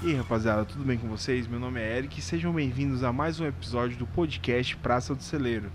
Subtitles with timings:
[0.00, 1.48] E aí, rapaziada, tudo bem com vocês?
[1.48, 5.24] Meu nome é Eric e sejam bem-vindos a mais um episódio do podcast Praça do
[5.24, 5.72] Celeiro.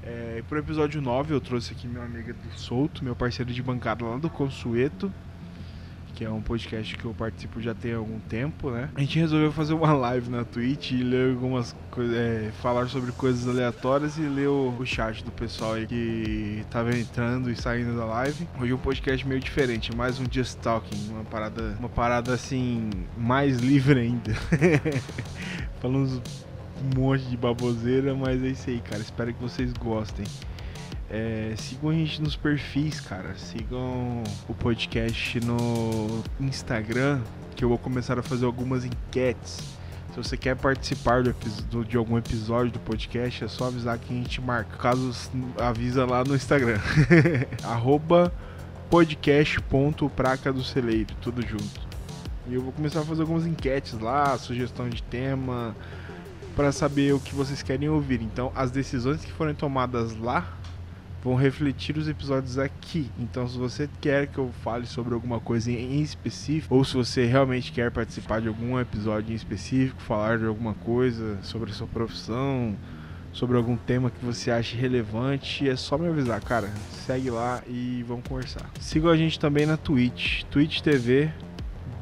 [0.00, 4.04] É, pro episódio 9 eu trouxe aqui meu amigo do Souto, meu parceiro de bancada
[4.04, 5.12] lá do Consueto,
[6.18, 8.90] que é um podcast que eu participo já tem algum tempo, né?
[8.96, 13.12] A gente resolveu fazer uma live na Twitch e ler algumas coisas, é, falar sobre
[13.12, 17.96] coisas aleatórias e ler o, o, chat do pessoal aí que tava entrando e saindo
[17.96, 18.48] da live.
[18.60, 22.34] Hoje é um podcast meio diferente, é mais um Just Talking, uma parada, uma parada
[22.34, 24.34] assim, mais livre ainda.
[25.80, 26.20] Falando
[26.82, 29.00] um monte de baboseira, mas é isso aí, cara.
[29.00, 30.26] Espero que vocês gostem.
[31.10, 33.34] É, sigam a gente nos perfis, cara.
[33.36, 37.20] Sigam o podcast no Instagram,
[37.56, 39.78] que eu vou começar a fazer algumas enquetes.
[40.10, 41.34] Se você quer participar do,
[41.70, 44.76] do, de algum episódio do podcast, é só avisar que a gente marca.
[44.76, 46.78] Caso avisa lá no Instagram.
[47.64, 48.32] Arroba
[48.90, 51.88] podcast.praca do celeiro, tudo junto.
[52.46, 55.74] E eu vou começar a fazer algumas enquetes lá, sugestão de tema,
[56.56, 58.22] para saber o que vocês querem ouvir.
[58.22, 60.58] Então, as decisões que forem tomadas lá
[61.22, 63.10] vão refletir os episódios aqui.
[63.18, 67.26] Então, se você quer que eu fale sobre alguma coisa em específico, ou se você
[67.26, 71.86] realmente quer participar de algum episódio em específico, falar de alguma coisa sobre a sua
[71.86, 72.76] profissão,
[73.32, 76.68] sobre algum tema que você ache relevante, é só me avisar, cara.
[77.06, 78.70] Segue lá e vamos conversar.
[78.80, 81.30] Siga a gente também na Twitch, Twitch TV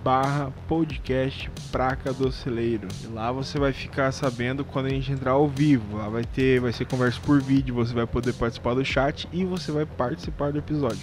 [0.06, 2.28] barra podcast Praca do.
[2.28, 5.96] E lá você vai ficar sabendo quando a gente entrar ao vivo.
[5.96, 9.44] Lá vai ter, vai ser conversa por vídeo, você vai poder participar do chat e
[9.44, 11.02] você vai participar do episódio.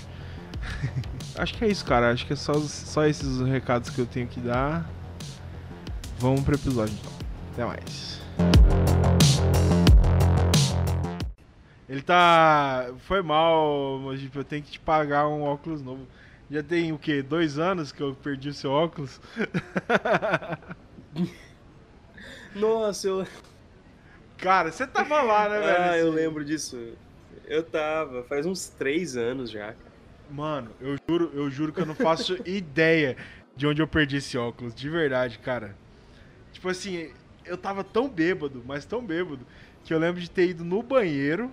[1.36, 2.14] Acho que é isso, cara.
[2.14, 4.90] Acho que é só, só esses os recados que eu tenho que dar.
[6.18, 7.12] Vamos pro episódio então.
[7.52, 8.22] Até mais.
[11.90, 12.88] Ele tá.
[13.00, 16.08] Foi mal, tipo, eu tenho que te pagar um óculos novo.
[16.54, 17.24] Já tem o quê?
[17.24, 19.20] Dois anos que eu perdi o seu óculos?
[22.54, 23.26] Nossa, eu.
[24.38, 25.84] Cara, você tava lá, né, velho?
[25.84, 26.78] Ah, eu lembro disso.
[27.48, 29.92] Eu tava, faz uns três anos já, cara.
[30.30, 33.18] Mano, eu juro, eu juro que eu não faço ideia
[33.56, 35.76] de onde eu perdi esse óculos, de verdade, cara.
[36.52, 37.12] Tipo assim,
[37.46, 39.44] eu tava tão bêbado, mas tão bêbado,
[39.84, 41.52] que eu lembro de ter ido no banheiro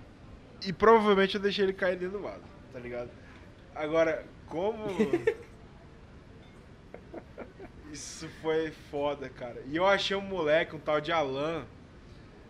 [0.63, 3.09] e provavelmente eu deixei ele cair dentro do vaso, tá ligado?
[3.73, 4.85] Agora, como.
[7.91, 9.63] Isso foi foda, cara.
[9.65, 11.65] E eu achei um moleque, um tal de Alan,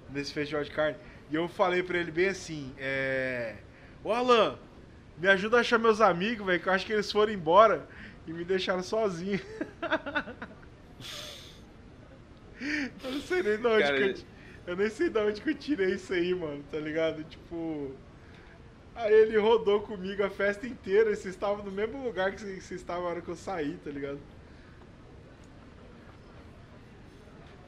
[0.10, 0.98] nesse festival de carne.
[1.30, 3.56] E eu falei pra ele bem assim: é.
[4.04, 4.60] Ô Alan,
[5.18, 7.88] me ajuda a achar meus amigos, velho, que eu acho que eles foram embora
[8.28, 9.40] e me deixaram sozinho.
[13.04, 14.16] eu não sei nem de onde cara, que eu,
[14.68, 17.24] eu nem sei de onde que eu tirei isso aí, mano, tá ligado?
[17.24, 17.96] Tipo.
[18.96, 21.12] Aí ele rodou comigo a festa inteira.
[21.12, 23.90] E vocês estavam no mesmo lugar que vocês estavam na hora que eu saí, tá
[23.90, 24.20] ligado?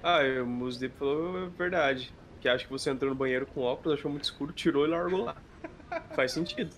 [0.01, 2.13] Ah, o Musdip falou a verdade.
[2.41, 5.23] Que acho que você entrou no banheiro com óculos, achou muito escuro, tirou e largou
[5.23, 5.37] lá.
[6.13, 6.75] Faz sentido.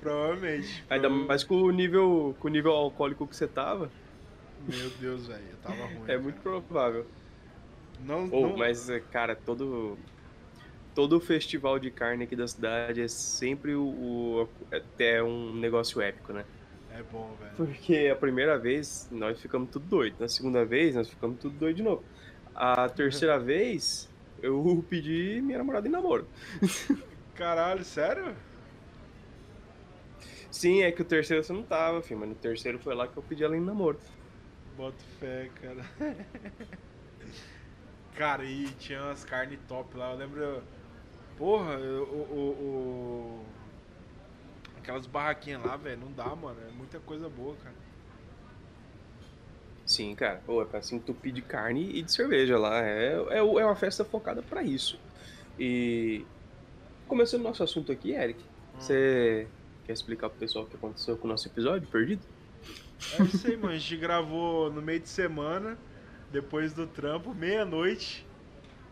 [0.00, 0.84] Provavelmente.
[0.88, 3.90] Ainda mais com o nível, com o nível alcoólico que você tava.
[4.68, 6.02] Meu Deus, velho, eu tava ruim.
[6.04, 6.18] É cara.
[6.20, 7.06] muito provável.
[8.00, 8.56] Não, oh, não...
[8.56, 9.98] Mas, cara, todo
[10.94, 16.00] todo o festival de carne aqui da cidade é sempre o, o até um negócio
[16.00, 16.44] épico, né?
[16.92, 17.52] É bom, velho.
[17.56, 21.76] Porque a primeira vez nós ficamos tudo doido, na segunda vez nós ficamos tudo doido
[21.76, 22.04] de novo.
[22.54, 24.08] A terceira vez
[24.40, 26.26] eu pedi minha namorada em namoro.
[27.34, 28.34] Caralho, sério?
[30.48, 33.16] Sim, é que o terceiro você não tava, filho, mas no terceiro foi lá que
[33.16, 33.98] eu pedi ela em namoro.
[34.76, 35.84] Bota fé, cara.
[38.14, 40.62] cara, e tinha umas carnes top lá, eu lembro
[41.36, 43.40] Porra, o.
[44.78, 46.58] Aquelas barraquinhas lá, velho, não dá, mano.
[46.68, 47.74] É muita coisa boa, cara.
[49.86, 50.40] Sim, cara.
[50.46, 52.82] Pô, é pra se entupir de carne e de cerveja lá.
[52.82, 54.98] É, é, é uma festa focada para isso.
[55.58, 56.24] E.
[57.08, 58.80] Começando o nosso assunto aqui, Eric, hum.
[58.80, 59.46] você
[59.84, 62.22] quer explicar pro pessoal o que aconteceu com o nosso episódio perdido?
[63.18, 63.74] É isso aí, mano.
[63.74, 65.76] A gente gravou no meio de semana,
[66.32, 68.26] depois do trampo, meia-noite.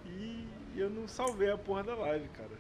[0.05, 2.51] E e eu não salvei a porra da live, cara.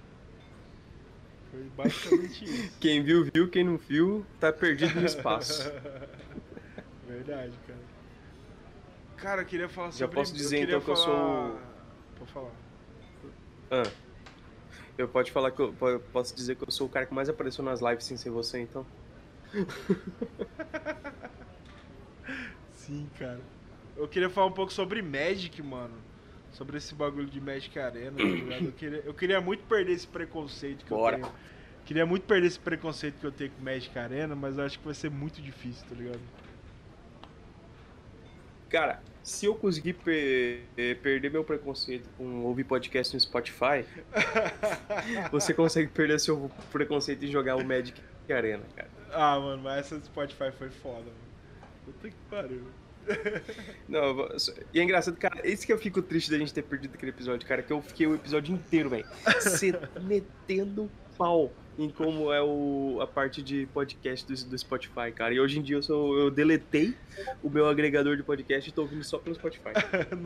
[1.50, 2.78] Foi basicamente isso.
[2.78, 3.48] Quem viu, viu.
[3.48, 5.70] Quem não viu, tá perdido no espaço.
[7.06, 7.80] Verdade, cara.
[9.16, 10.16] Cara, eu queria falar Já sobre...
[10.16, 10.84] Já posso dizer então falar...
[10.84, 11.58] que eu sou...
[12.18, 12.50] Pode falar.
[13.70, 13.90] Ah.
[14.98, 15.74] Eu pode falar que eu
[16.12, 18.60] posso dizer que eu sou o cara que mais apareceu nas lives sem ser você,
[18.60, 18.86] então.
[22.74, 23.40] Sim, cara.
[23.96, 26.11] Eu queria falar um pouco sobre Magic, mano
[26.52, 28.64] sobre esse bagulho de Magic Arena, tá ligado?
[28.66, 31.16] Eu queria, eu queria muito perder esse preconceito que Bora.
[31.16, 31.34] eu tenho.
[31.84, 34.84] Queria muito perder esse preconceito que eu tenho com Magic Arena, mas eu acho que
[34.84, 36.20] vai ser muito difícil, tá ligado?
[38.68, 40.64] Cara, se eu conseguir per
[41.02, 43.84] perder meu preconceito com ouvir podcast no Spotify,
[45.30, 48.00] você consegue perder seu preconceito em jogar o Magic
[48.30, 48.90] Arena, cara.
[49.12, 51.32] Ah, mano, mas essa do Spotify foi foda, mano.
[51.84, 52.62] Puta que pariu.
[53.88, 54.28] Não,
[54.72, 57.46] e é engraçado, cara, isso que eu fico triste da gente ter perdido aquele episódio,
[57.46, 59.06] cara, que eu fiquei o episódio inteiro, velho,
[60.02, 65.32] metendo pau em como é o, a parte de podcast do, do, Spotify, cara.
[65.32, 66.94] E hoje em dia eu, sou, eu deletei
[67.42, 69.70] o meu agregador de podcast e tô ouvindo só pelo Spotify.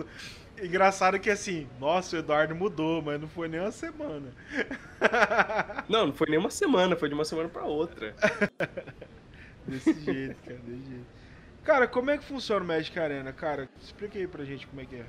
[0.60, 4.32] Engraçado que assim, nossa, o Eduardo mudou, mas não foi nem uma semana.
[5.88, 8.14] não, não foi nem uma semana, foi de uma semana para outra.
[9.66, 11.15] desse jeito, cara, desse jeito.
[11.66, 13.32] Cara, como é que funciona o Magic Arena?
[13.32, 15.06] Cara, explica aí pra gente como é que é.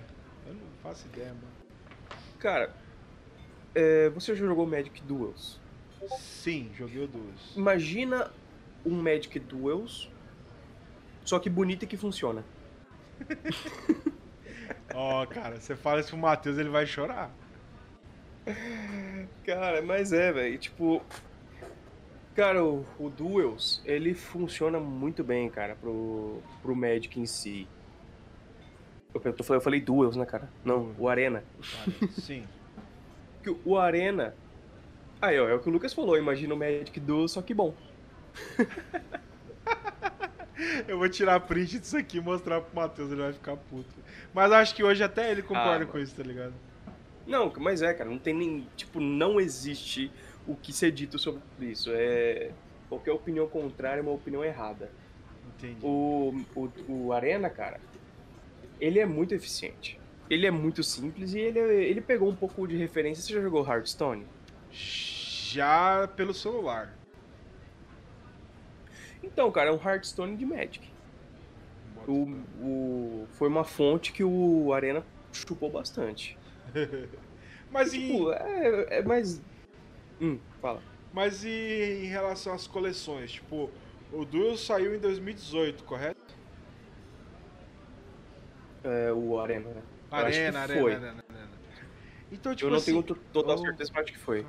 [0.48, 1.44] Eu não faço ideia, mano.
[2.40, 2.74] Cara,
[3.76, 5.62] é, você já jogou Magic Duels?
[6.18, 7.56] Sim, joguei o Duels.
[7.56, 8.32] Imagina
[8.84, 10.12] um Magic Duels,
[11.24, 12.44] só que bonito e que funciona.
[14.96, 17.30] Ó, oh, cara, você fala isso pro Matheus, ele vai chorar.
[19.46, 20.58] Cara, mas é, velho.
[20.58, 21.06] Tipo,
[22.38, 27.68] Cara, o, o, Duels, ele funciona muito bem, cara, pro, pro Magic em si.
[29.12, 30.48] Eu, eu, eu falei Duels, né, cara?
[30.64, 31.44] Não, o Arena.
[32.12, 32.48] Sim.
[33.66, 34.36] o Arena...
[35.20, 37.74] Aí, ó, é o que o Lucas falou, imagina o Magic Duels, só que bom.
[40.88, 43.96] eu vou tirar print disso aqui e mostrar pro Matheus, ele vai ficar puto.
[44.32, 46.54] Mas acho que hoje até ele concorda ah, com isso, tá ligado?
[47.26, 48.68] Não, mas é, cara, não tem nem...
[48.76, 50.12] Tipo, não existe
[50.48, 51.92] o que ser dito sobre isso.
[51.94, 52.52] É
[52.90, 54.90] qualquer opinião contrária é uma opinião errada.
[55.58, 55.86] Entendi.
[55.86, 57.80] O, o, o Arena, cara,
[58.80, 60.00] ele é muito eficiente.
[60.30, 63.24] Ele é muito simples e ele, ele pegou um pouco de referência.
[63.24, 64.26] Você já jogou Hearthstone?
[64.72, 66.94] Já pelo celular.
[69.24, 70.88] Então, cara, é um Hearthstone de Magic.
[72.08, 72.24] O,
[72.62, 76.38] o, foi uma fonte que o Arena chupou bastante.
[77.72, 78.34] mas tipo, em...
[78.34, 79.42] é, é mais
[80.20, 80.84] Hum, fala.
[81.14, 81.50] Mas e
[82.04, 83.32] em relação às coleções?
[83.32, 83.72] Tipo,
[84.12, 86.36] o Duel saiu em 2018, correto?
[88.84, 89.84] É, o Arena, né?
[90.10, 90.94] Arena, Arena, foi.
[90.94, 91.52] Arena, Arena,
[92.32, 94.46] Então, tipo Eu não assim, tenho toda a certeza, mas acho que foi.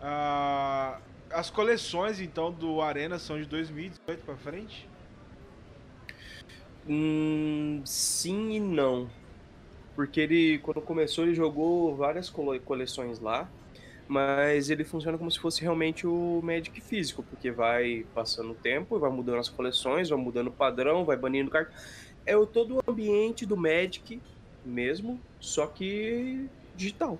[0.00, 1.00] Ah,
[1.30, 4.88] as coleções, então, do Arena são de 2018 pra frente?
[6.86, 9.10] Hum, sim e não.
[9.96, 13.48] Porque ele, quando começou, ele jogou várias coleções lá
[14.06, 18.98] mas ele funciona como se fosse realmente o Magic físico, porque vai passando o tempo,
[18.98, 21.72] vai mudando as coleções, vai mudando o padrão, vai banindo carta.
[22.26, 24.20] É o todo o ambiente do Magic
[24.64, 27.18] mesmo, só que digital.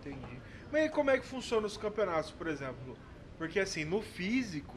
[0.00, 0.40] Entendi.
[0.72, 2.96] Mas como é que funciona os campeonatos, por exemplo?
[3.38, 4.76] Porque assim, no físico,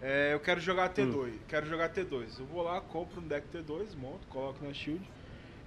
[0.00, 1.38] é, eu quero jogar T2, hum.
[1.48, 2.38] quero jogar T2.
[2.38, 5.04] Eu vou lá, compro um deck T2, monto, coloco na shield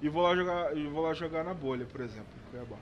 [0.02, 2.78] e vou lá jogar, vou lá jogar na bolha, por exemplo, Cuiabá.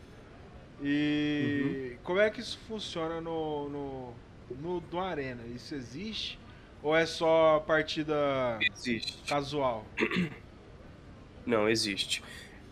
[0.81, 1.97] E uhum.
[2.03, 4.13] como é que isso funciona no, no,
[4.61, 5.41] no, no, Arena?
[5.53, 6.39] Isso existe?
[6.81, 9.17] Ou é só partida existe.
[9.27, 9.85] casual?
[11.45, 12.23] Não, existe.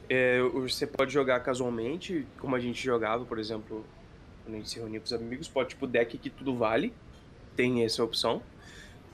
[0.09, 3.85] É, você pode jogar casualmente, como a gente jogava, por exemplo,
[4.43, 6.93] quando a gente se reunia com os amigos, pode tipo deck que tudo vale.
[7.55, 8.41] Tem essa opção.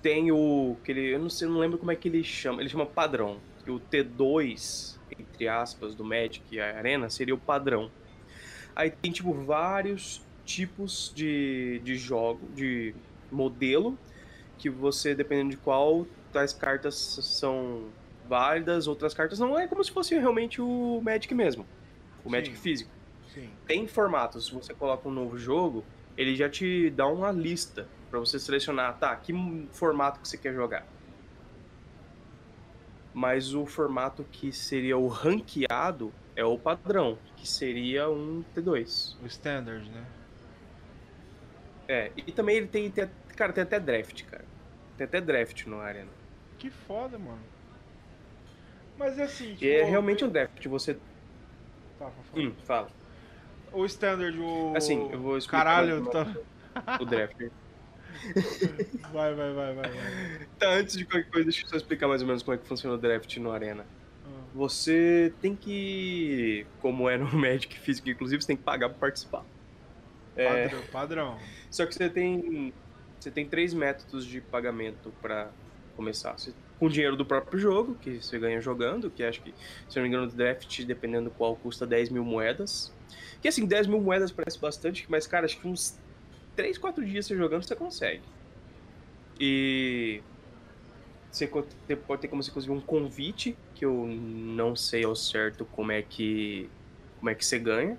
[0.02, 0.78] Tem o.
[0.84, 2.62] Que ele, eu não sei, não lembro como é que ele chama.
[2.62, 3.40] Ele chama padrão.
[3.66, 7.90] O T2, entre aspas, do Magic e a Arena seria o padrão.
[8.76, 12.94] Aí tem, tipo, vários tipos de, de jogo, de
[13.32, 13.98] modelo,
[14.58, 17.86] que você, dependendo de qual, tais cartas são
[18.28, 19.58] válidas, outras cartas não.
[19.58, 21.66] É como se fosse realmente o Magic mesmo.
[22.24, 22.30] O Sim.
[22.30, 22.92] Magic físico.
[23.34, 23.50] Sim.
[23.66, 25.84] Tem formatos, se você coloca um novo jogo,
[26.18, 29.34] ele já te dá uma lista para você selecionar, tá, que
[29.72, 30.86] formato que você quer jogar.
[33.14, 39.16] Mas o formato que seria o ranqueado é o padrão, que seria um T2.
[39.22, 40.06] O standard, né?
[41.88, 44.46] É, e também ele tem, tem, cara, tem até draft, cara.
[44.98, 46.10] Tem até draft no Arena.
[46.58, 47.42] Que foda, mano.
[48.98, 50.98] Mas é assim, tipo, é realmente um draft, você...
[52.00, 52.90] Tá, hum, fala.
[53.72, 54.74] O standard, o...
[54.76, 55.66] Assim, eu vou explicar...
[55.66, 56.36] Caralho, tá...
[57.00, 57.38] O draft.
[59.12, 60.48] vai, vai, vai, vai, vai.
[60.58, 62.68] Tá, antes de qualquer coisa, deixa eu só explicar mais ou menos como é que
[62.68, 63.86] funciona o draft no Arena
[64.54, 69.44] você tem que, como é no Magic físico, inclusive, você tem que pagar para participar.
[70.36, 71.40] É, padrão, padrão.
[71.70, 72.74] Só que você tem,
[73.20, 75.50] você tem três métodos de pagamento para
[75.96, 76.34] começar.
[76.34, 79.54] Você, com dinheiro do próprio jogo, que você ganha jogando, que acho que,
[79.90, 82.94] se não me engano, o draft, dependendo do qual, custa 10 mil moedas.
[83.42, 85.98] Que assim, 10 mil moedas parece bastante, mas, cara, acho que uns
[86.56, 88.24] 3, 4 dias você jogando você consegue.
[89.40, 90.22] E
[91.34, 95.92] você pode ter como você conseguir um convite, que eu não sei ao certo como
[95.92, 96.70] é que
[97.20, 97.98] como é que você ganha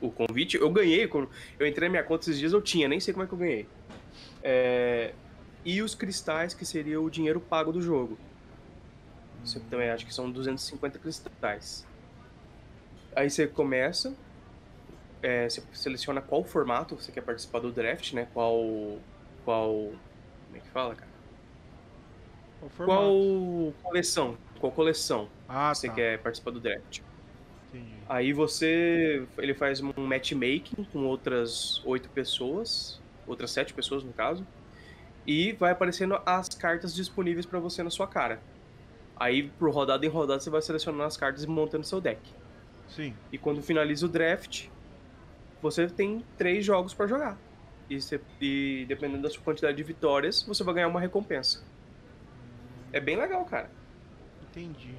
[0.00, 0.56] o convite.
[0.56, 3.24] Eu ganhei, quando eu entrei na minha conta esses dias, eu tinha, nem sei como
[3.24, 3.66] é que eu ganhei.
[4.42, 5.14] É,
[5.64, 8.18] e os cristais, que seria o dinheiro pago do jogo.
[9.42, 11.86] Você também acho que são 250 cristais.
[13.16, 14.14] Aí você começa,
[15.22, 18.28] é, você seleciona qual formato você quer participar do draft, né?
[18.34, 18.98] Qual.
[19.44, 19.72] Qual.
[19.72, 21.10] Como é que fala, cara?
[22.76, 24.36] Qual, qual coleção?
[24.64, 25.94] Qual coleção ah, você tá.
[25.94, 27.00] quer participar do draft?
[27.68, 27.96] Entendi.
[28.08, 29.26] Aí você.
[29.36, 32.98] Ele faz um matchmaking com outras oito pessoas.
[33.26, 34.46] Outras sete pessoas, no caso.
[35.26, 38.40] E vai aparecendo as cartas disponíveis para você na sua cara.
[39.14, 42.22] Aí, por rodada em rodada, você vai selecionando as cartas e montando seu deck.
[42.88, 43.14] Sim.
[43.30, 44.68] E quando finaliza o draft,
[45.60, 47.36] você tem três jogos para jogar.
[47.90, 51.62] E, você, e dependendo da sua quantidade de vitórias, você vai ganhar uma recompensa.
[52.94, 53.83] É bem legal, cara.
[54.54, 54.94] Entendi.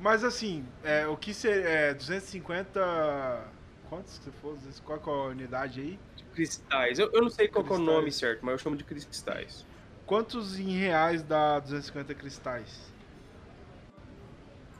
[0.00, 1.68] Mas assim, é, o que seria.
[1.68, 3.44] É, 250.
[3.88, 4.98] Quantos que você for?
[5.00, 5.98] Qual é a unidade aí?
[6.16, 6.98] De cristais.
[6.98, 9.64] Eu, eu não sei qual é o nome certo, mas eu chamo de cristais.
[10.04, 12.92] Quantos em reais dá 250 cristais?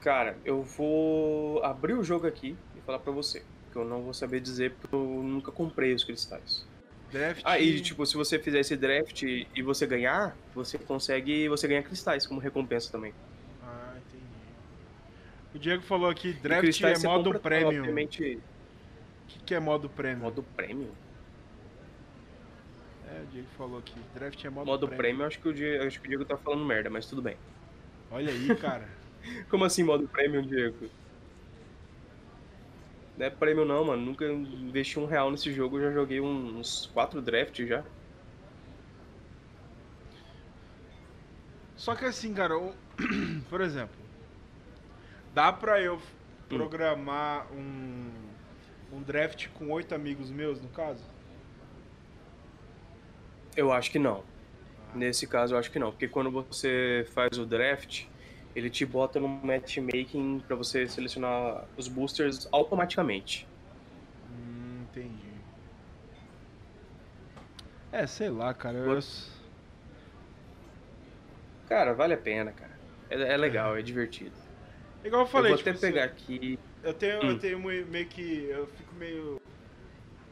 [0.00, 3.44] Cara, eu vou abrir o jogo aqui e falar pra você.
[3.70, 6.66] Que eu não vou saber dizer porque eu nunca comprei os cristais.
[7.12, 7.42] Draft.
[7.44, 11.48] Ah, e tipo, se você fizer esse draft e você ganhar, você consegue.
[11.48, 13.14] Você ganha cristais como recompensa também.
[15.54, 17.84] O Diego falou aqui, draft é modo compra, premium.
[17.84, 18.22] Obviamente,
[19.24, 20.22] O que, que é modo premium?
[20.22, 20.98] modo premium.
[23.02, 24.96] É, o Diego falou aqui, draft é modo, Modo premium.
[24.96, 27.38] premium, acho que, o Diego, acho que o Diego tá falando merda, mas tudo bem.
[28.10, 28.96] Olha aí, cara.
[29.50, 30.90] Como assim modo premium, Diego?
[33.16, 34.02] Não é premium não, mano.
[34.04, 37.86] Nunca investi um real nesse jogo, eu já joguei uns quatro drafts já.
[41.74, 42.74] Só que assim, cara, o-
[43.48, 44.01] por exemplo,
[45.34, 46.58] dá pra eu Hum.
[46.58, 48.10] programar um,
[48.92, 51.02] um draft com oito amigos meus, no caso?
[53.56, 54.24] Eu acho que não.
[54.94, 55.90] Nesse caso, eu acho que não.
[55.90, 58.04] Porque quando você faz o draft,
[58.54, 63.46] ele te bota no matchmaking pra você selecionar os boosters automaticamente.
[64.30, 65.32] Hum, entendi.
[67.90, 68.78] É, sei lá, cara.
[68.78, 69.00] Eu...
[71.68, 72.72] Cara, vale a pena, cara.
[73.08, 74.41] É, é legal, é divertido.
[75.04, 76.58] Igual eu falei, eu vou tipo, até pegar aqui.
[76.82, 77.38] Eu tenho, eu Hum.
[77.38, 78.44] tenho mui- meio que.
[78.44, 79.40] Eu fico meio.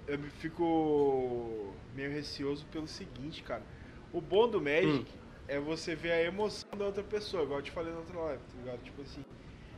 [0.06, 3.62] Eu fico meio receoso pelo seguinte, cara.
[4.12, 5.04] O bom do Magic Hum.
[5.46, 8.42] é você ver a emoção da outra pessoa, igual eu te falei na outra live,
[8.42, 8.82] tá ligado?
[8.82, 9.24] Tipo assim.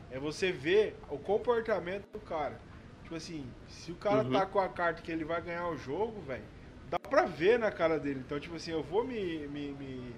[0.09, 2.59] É você ver o comportamento do cara.
[3.03, 4.31] Tipo assim, se o cara Uhum.
[4.31, 6.45] tá com a carta que ele vai ganhar o jogo, velho,
[6.89, 8.19] dá pra ver na cara dele.
[8.21, 10.15] Então, tipo assim, eu vou me, me, me,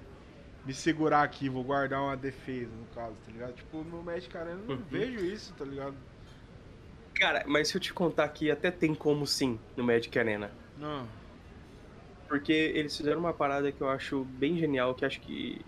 [0.65, 3.53] me segurar aqui, vou guardar uma defesa, no caso, tá ligado?
[3.53, 4.81] Tipo, no Magic Arena eu não Uhum.
[4.89, 5.95] vejo isso, tá ligado?
[7.13, 10.51] Cara, mas se eu te contar aqui, até tem como sim no Magic Arena.
[10.77, 11.07] Não.
[12.27, 15.61] Porque eles fizeram uma parada que eu acho bem genial, que acho que.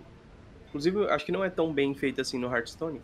[0.68, 3.02] Inclusive, acho que não é tão bem feita assim no Hearthstone.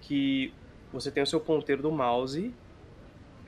[0.00, 0.54] Que
[0.92, 2.54] você tem o seu ponteiro do mouse.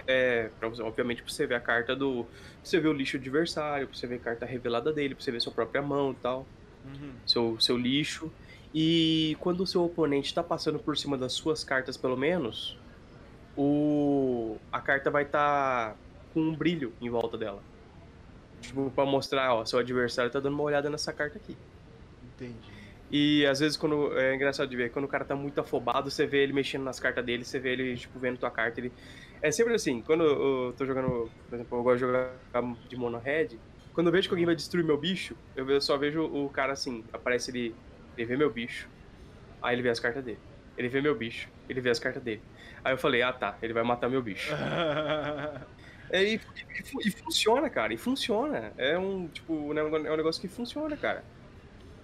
[0.07, 2.25] É, pra você, obviamente, pra você ver a carta do.
[2.25, 2.33] Pra
[2.65, 5.41] você ver o lixo adversário, pra você ver a carta revelada dele, pra você ver
[5.41, 6.45] sua própria mão e tal.
[6.85, 7.13] Uhum.
[7.27, 8.31] Seu, seu lixo.
[8.75, 12.79] E quando o seu oponente tá passando por cima das suas cartas, pelo menos,
[13.57, 15.97] o a carta vai estar
[16.33, 17.63] com um brilho em volta dela.
[18.61, 21.57] Tipo, pra mostrar, ó, seu adversário tá dando uma olhada nessa carta aqui.
[22.23, 22.81] Entendi.
[23.11, 24.17] E às vezes quando.
[24.17, 27.01] É engraçado de ver, quando o cara tá muito afobado, você vê ele mexendo nas
[27.01, 28.81] cartas dele, você vê ele, tipo, vendo tua carta.
[28.81, 28.93] Ele...
[29.43, 32.33] É sempre assim, quando eu tô jogando, por exemplo, eu gosto de jogar
[32.89, 33.59] de mono red,
[33.95, 37.05] quando eu vejo que alguém vai destruir meu bicho, eu só vejo o cara assim,
[37.13, 37.75] aparece ele,
[38.17, 38.89] ele vê meu bicho,
[39.63, 40.39] aí ele vê as cartas dele.
[40.77, 42.43] Ele vê meu bicho, ele vê as cartas dele.
[42.85, 44.53] Aí eu falei, ah tá, ele vai matar meu bicho.
[46.13, 48.73] É, e, e e funciona, cara, e funciona.
[48.77, 51.23] É um, tipo, é um negócio que funciona, cara.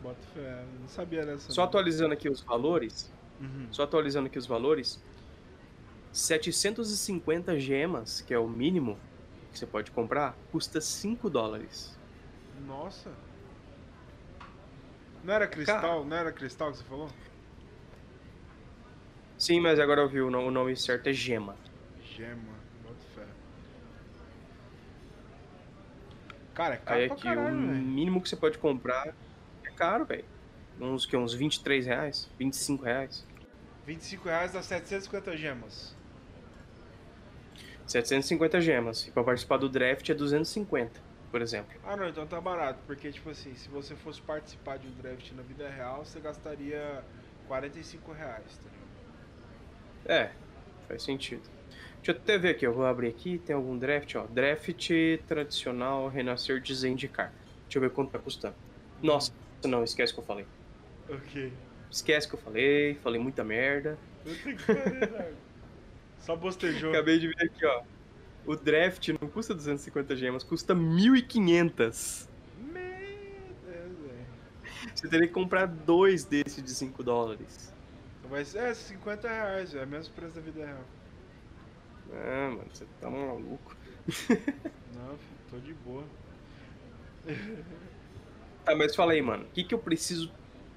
[0.00, 1.50] Bota fé, não sabia dessa.
[1.50, 3.68] Só atualizando aqui os valores, Uhum.
[3.70, 5.02] Só atualizando aqui os valores.
[6.12, 8.98] 750 gemas, que é o mínimo
[9.56, 11.98] que você pode comprar, custa 5 dólares.
[12.66, 13.10] Nossa.
[15.24, 16.04] Não era cristal?
[16.04, 17.08] Não era cristal que você falou?
[19.38, 21.56] Sim, mas agora eu vi o no- o nome certo é gema.
[22.02, 23.26] Gema, bota fé.
[26.54, 27.74] Cara, é caro Aí aqui caralho, o velho.
[27.74, 29.08] mínimo que você pode comprar
[29.64, 30.24] é caro, velho.
[30.80, 33.26] Uns que uns 23 reais, 25 reais.
[33.86, 35.94] 25 reais dá 750 gemas.
[37.86, 39.06] 750 gemas.
[39.06, 41.00] E pra participar do draft é 250.
[41.30, 41.76] por exemplo.
[41.84, 45.32] Ah, não, então tá barato, porque, tipo assim, se você fosse participar de um draft
[45.32, 47.04] na vida real, você gastaria
[47.46, 50.22] 45 reais, tá ligado?
[50.22, 50.30] É,
[50.88, 51.42] faz sentido.
[51.96, 54.24] Deixa eu até ver aqui, eu vou abrir aqui, tem algum draft, ó.
[54.26, 54.90] Draft
[55.26, 57.32] tradicional Renascer de Zendikar.
[57.64, 58.54] Deixa eu ver quanto tá custando.
[59.02, 59.32] Nossa,
[59.64, 60.46] não, esquece que eu falei.
[61.10, 61.52] Ok.
[61.90, 63.98] Esquece que eu falei, falei muita merda.
[66.26, 66.90] Só bostejou.
[66.90, 67.84] Acabei de ver aqui, ó.
[68.44, 72.28] O draft não custa 250 gemas, custa 1.500.
[72.58, 72.82] Meu
[73.64, 74.26] Deus, velho.
[74.92, 77.72] Você teria que comprar dois desses de 5 dólares.
[78.44, 80.84] Ser, é, 50 reais, é o mesmo preço da vida real.
[82.12, 83.76] Ah, mano, você tá maluco.
[84.96, 85.16] Não,
[85.48, 86.04] tô de boa.
[88.64, 89.44] Tá, mas fala aí, mano.
[89.44, 90.28] O que, que eu preciso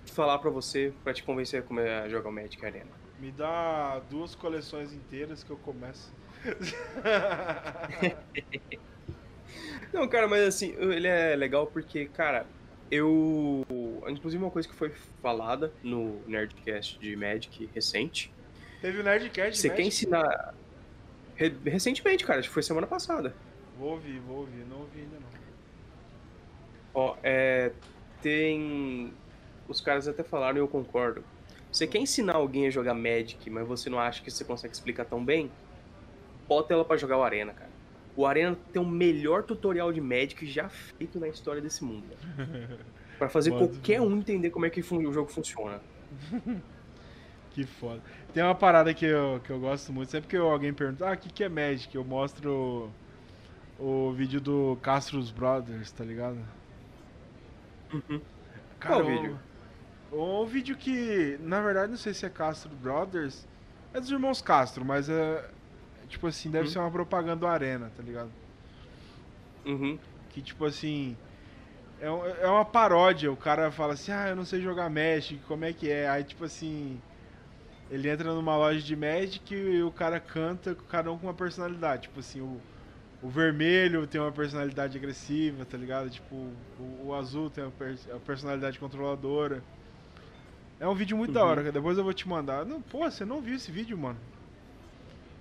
[0.05, 1.65] falar pra você pra te convencer
[2.03, 2.98] a jogar o Magic Arena?
[3.19, 6.13] Me dá duas coleções inteiras que eu começo.
[9.91, 12.45] Não, cara, mas assim, ele é legal porque, cara,
[12.89, 13.65] eu.
[14.07, 14.89] Inclusive, uma coisa que foi
[15.21, 18.31] falada no Nerdcast de Magic recente.
[18.81, 20.53] Teve o Nerdcast de Você quer ensinar.
[21.65, 23.33] Recentemente, cara, acho que foi semana passada.
[23.77, 25.29] Vou ouvir, vou ouvir, não ouvi ainda não.
[26.93, 27.71] Ó, é.
[28.21, 29.13] Tem.
[29.67, 31.23] Os caras até falaram e eu concordo.
[31.71, 35.05] Você quer ensinar alguém a jogar Magic, mas você não acha que você consegue explicar
[35.05, 35.51] tão bem?
[36.47, 37.69] Bota ela para jogar o Arena, cara.
[38.15, 42.05] O Arena tem o melhor tutorial de Magic já feito na história desse mundo.
[43.19, 45.81] para fazer qualquer um entender como é que o jogo funciona.
[47.51, 48.01] que foda.
[48.33, 50.09] Tem uma parada que eu, que eu gosto muito.
[50.09, 51.93] Sempre que alguém pergunta, ah, o que, que é Magic?
[51.93, 52.89] Eu mostro
[53.77, 56.37] o, vídeo do Castro's Brothers, tá ligado?
[57.93, 58.21] Uhum.
[58.79, 59.39] Cara, Qual o vídeo?
[60.11, 63.47] Um, vídeo que, na verdade, não sei se é Castro Brothers.
[63.93, 65.49] É dos irmãos Castro, mas é.
[66.07, 66.71] Tipo assim, deve uhum.
[66.71, 68.31] ser uma propaganda do Arena, tá ligado?
[69.65, 69.99] Uhum.
[70.29, 71.15] Que tipo assim.
[72.01, 73.31] É, é uma paródia.
[73.31, 76.09] O cara fala assim: Ah, eu não sei jogar Magic, como é que é?
[76.09, 76.99] Aí tipo assim.
[77.91, 82.03] Ele entra numa loja de Magic e o cara canta, cada um com uma personalidade.
[82.03, 82.61] Tipo assim, o,
[83.21, 86.07] o vermelho tem uma personalidade agressiva, tá ligado?
[86.07, 86.35] Tipo,
[86.79, 89.63] o, o azul tem uma, per, uma, personalidade controladora.
[90.79, 91.35] É um vídeo muito uhum.
[91.35, 92.65] da hora, depois eu vou te mandar.
[92.65, 94.17] Não, pô, você não viu esse vídeo, mano?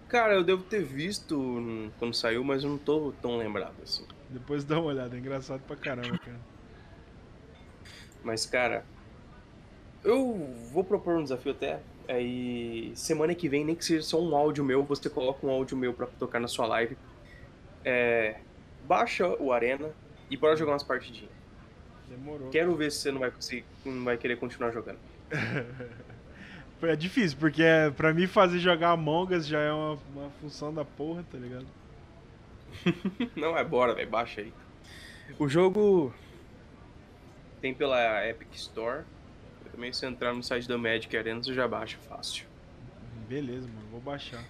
[0.08, 1.62] Cara, eu devo ter visto
[1.98, 4.04] quando saiu, mas eu não tô tão lembrado assim.
[4.30, 6.40] Depois dá uma olhada, é engraçado pra caramba, cara.
[8.24, 8.84] Mas, cara,
[10.02, 10.34] eu
[10.72, 11.80] vou propor um desafio até.
[12.08, 15.76] Aí, semana que vem, nem que seja só um áudio meu, você coloca um áudio
[15.76, 16.96] meu pra tocar na sua live.
[17.84, 18.40] É,
[18.86, 19.90] baixa o Arena
[20.30, 21.30] e bora jogar umas partidinhas.
[22.08, 22.48] Demorou.
[22.48, 24.98] Quero ver se você não vai conseguir, não vai querer continuar jogando.
[26.82, 30.72] é difícil, porque é, pra mim fazer jogar Among Us já é uma, uma função
[30.72, 31.66] da porra, tá ligado?
[33.36, 34.52] não, é bora, velho, baixa aí.
[35.38, 36.14] O jogo
[37.60, 39.04] tem pela Epic Store.
[39.72, 42.46] Também se entrar no site da Magic Arena, você já baixa fácil.
[43.28, 44.42] Beleza, mano, vou baixar.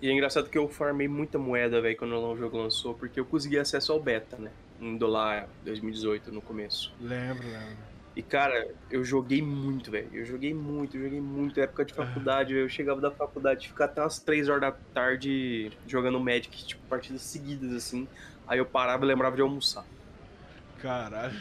[0.00, 3.24] E é engraçado que eu farmei muita moeda, velho, quando o jogo lançou, porque eu
[3.24, 4.50] consegui acesso ao beta, né?
[4.80, 6.92] Indo lá 2018, no começo.
[7.00, 7.91] Lembro, lembro.
[8.14, 10.10] E, cara, eu joguei muito, velho.
[10.12, 11.58] Eu joguei muito, eu joguei muito.
[11.58, 16.20] época de faculdade, eu chegava da faculdade, ficar até umas 3 horas da tarde jogando
[16.20, 18.06] Magic, tipo, partidas seguidas, assim.
[18.46, 19.86] Aí eu parava e lembrava de almoçar.
[20.78, 21.40] Caralho.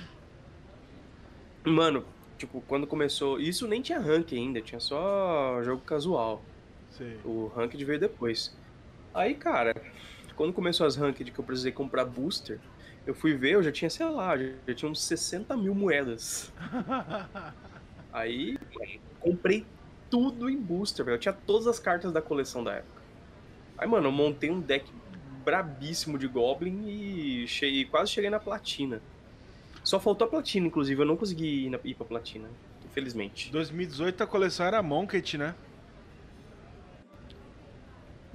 [1.65, 2.05] Mano,
[2.37, 3.39] tipo, quando começou.
[3.39, 6.41] Isso nem tinha rank ainda, tinha só jogo casual.
[6.91, 7.17] Sim.
[7.25, 8.55] O ranked veio depois.
[9.13, 9.75] Aí, cara,
[10.37, 12.59] quando começou as ranked que eu precisei comprar booster,
[13.05, 16.51] eu fui ver, eu já tinha, sei lá, já tinha uns 60 mil moedas.
[18.13, 19.65] Aí, mano, comprei
[20.09, 21.15] tudo em booster, velho.
[21.15, 23.01] Eu tinha todas as cartas da coleção da época.
[23.77, 24.91] Aí, mano, eu montei um deck
[25.43, 29.01] brabíssimo de Goblin e cheguei, quase cheguei na platina.
[29.83, 32.47] Só faltou a platina, inclusive, eu não consegui ir, na, ir pra platina,
[32.85, 33.51] infelizmente.
[33.51, 35.55] 2018 a coleção era Monkey, né?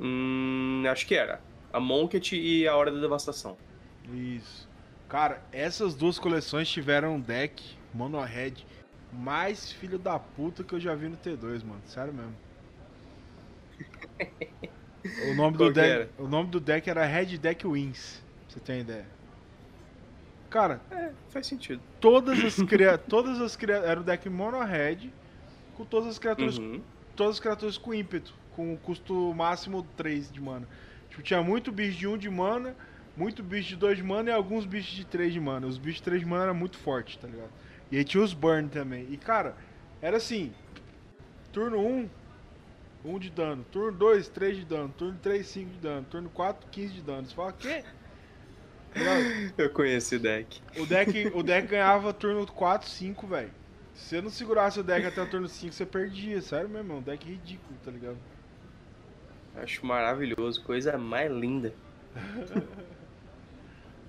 [0.00, 1.40] Hum, acho que era.
[1.72, 3.56] A Monket e a Hora da Devastação.
[4.12, 4.68] Isso.
[5.08, 7.62] Cara, essas duas coleções tiveram um deck
[7.94, 8.54] Mono Red
[9.12, 11.80] mais filho da puta que eu já vi no T2, mano.
[11.86, 12.34] Sério mesmo.
[15.30, 18.22] o nome do deck, o nome do deck era Red Deck Wins.
[18.48, 19.06] Você tem ideia?
[20.50, 21.80] Cara, é, faz sentido.
[22.00, 25.10] Todas as criaturas, todas as criaturas, era o deck Mono Red
[25.76, 26.80] com todas as criaturas, uhum.
[27.14, 30.66] todas as criaturas com ímpeto com custo máximo 3 de mana.
[31.10, 32.74] Tipo, tinha muito bicho de 1 de mana,
[33.16, 35.66] muito bicho de 2 de mana e alguns bichos de 3 de mana.
[35.66, 37.50] Os bichos de 3 de mana eram muito fortes, tá ligado?
[37.90, 39.06] E aí tinha os burn também.
[39.10, 39.56] E cara,
[40.02, 40.52] era assim:
[41.52, 42.08] turno 1,
[43.04, 46.68] 1 de dano, turno 2, 3 de dano, turno 3, 5 de dano, turno 4,
[46.70, 47.26] 15 de dano.
[47.26, 47.84] Você fala, quê?
[49.56, 50.60] Eu conheci o deck.
[50.78, 53.50] O deck, o deck ganhava turno 4, 5, velho.
[53.94, 56.40] Se você não segurasse o deck até o turno 5, você perdia.
[56.42, 58.18] Sério mesmo, é um deck ridículo, tá ligado?
[59.56, 61.72] Acho maravilhoso, coisa mais linda.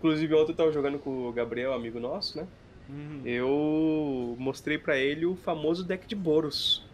[0.07, 2.47] Inclusive, ontem eu tava jogando com o Gabriel, amigo nosso, né?
[2.87, 3.21] Uhum.
[3.25, 6.85] Eu mostrei pra ele o famoso deck de Boros.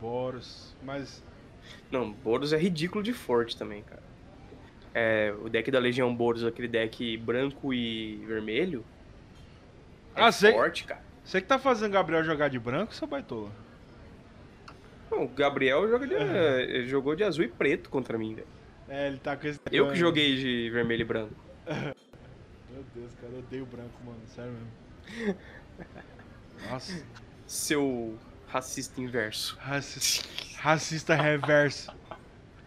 [0.00, 0.72] Boros.
[0.84, 1.20] Mas.
[1.90, 4.02] Não, Boros é ridículo de forte também, cara.
[4.94, 8.84] É, o deck da Legião Boros, aquele deck branco e vermelho.
[10.14, 10.52] É Ah, sei.
[10.52, 11.02] forte, cara.
[11.24, 13.50] Você que tá fazendo o Gabriel jogar de branco, seu baitola?
[15.10, 18.46] Não, o Gabriel joga de- ele jogou de azul e preto contra mim, velho.
[18.88, 19.58] É, ele tá com esse.
[19.72, 21.34] Eu que joguei de vermelho e branco.
[22.74, 24.18] Meu Deus, cara, eu odeio branco, mano.
[24.34, 25.36] Sério mesmo.
[26.68, 27.04] Nossa.
[27.46, 29.56] Seu racista inverso.
[29.60, 31.92] Racista, racista reverso.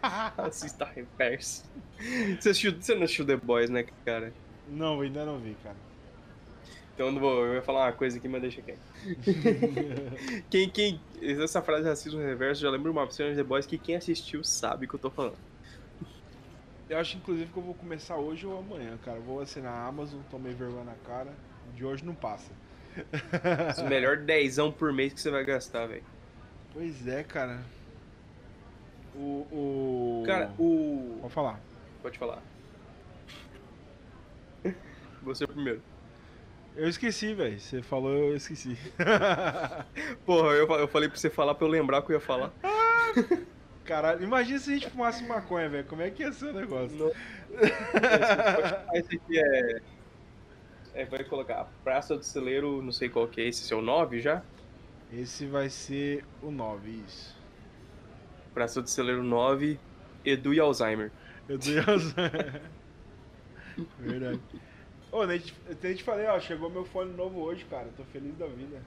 [0.02, 1.64] Racista reverso.
[2.40, 4.32] Você, assistiu, você não assistiu The Boys, né, cara?
[4.66, 5.76] Não, ainda não vi, cara.
[6.94, 8.80] Então eu não vou, eu ia falar uma coisa aqui, mas deixa quieto.
[10.48, 13.96] quem, quem, essa frase racismo reverso já lembra uma cena de The Boys que quem
[13.96, 15.47] assistiu sabe o que eu tô falando.
[16.88, 19.20] Eu acho, inclusive, que eu vou começar hoje ou amanhã, cara.
[19.20, 21.32] Vou assinar a Amazon, tomei vergonha na cara.
[21.74, 22.50] De hoje não passa.
[23.76, 26.02] Os melhor dezão por mês que você vai gastar, velho.
[26.72, 27.60] Pois é, cara.
[29.14, 29.46] O.
[29.52, 30.22] o...
[30.26, 31.18] Cara, o.
[31.20, 31.60] Pode falar.
[32.02, 32.42] Pode falar.
[35.22, 35.82] Você primeiro.
[36.74, 37.58] Eu esqueci, velho.
[37.58, 38.78] Você falou, eu esqueci.
[40.24, 42.52] Porra, eu, eu falei pra você falar pra eu lembrar que eu ia falar.
[43.88, 45.84] Caralho, imagina se a gente fumasse maconha, velho.
[45.86, 46.94] Como é que ia ser o negócio?
[46.94, 47.10] Não.
[48.92, 49.80] Esse, aqui é.
[50.92, 54.20] É, vai colocar Praça do Celeiro, não sei qual que é esse, é o 9
[54.20, 54.42] já?
[55.10, 57.34] Esse vai ser o 9, isso.
[58.52, 59.80] Praça do Celeiro 9,
[60.22, 61.10] Edu e Alzheimer.
[61.48, 62.12] Meu Deus.
[63.98, 64.38] Verdade.
[65.10, 67.88] Ô, nem te, nem te falei, ó, chegou meu fone novo hoje, cara.
[67.96, 68.82] Tô feliz da vida.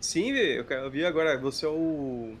[0.00, 2.36] Sim, velho, eu vi agora, você é o.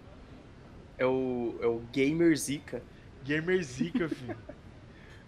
[0.98, 1.56] É o.
[1.60, 2.82] É o Gamer Zika.
[3.24, 4.36] Gamer Zika, filho.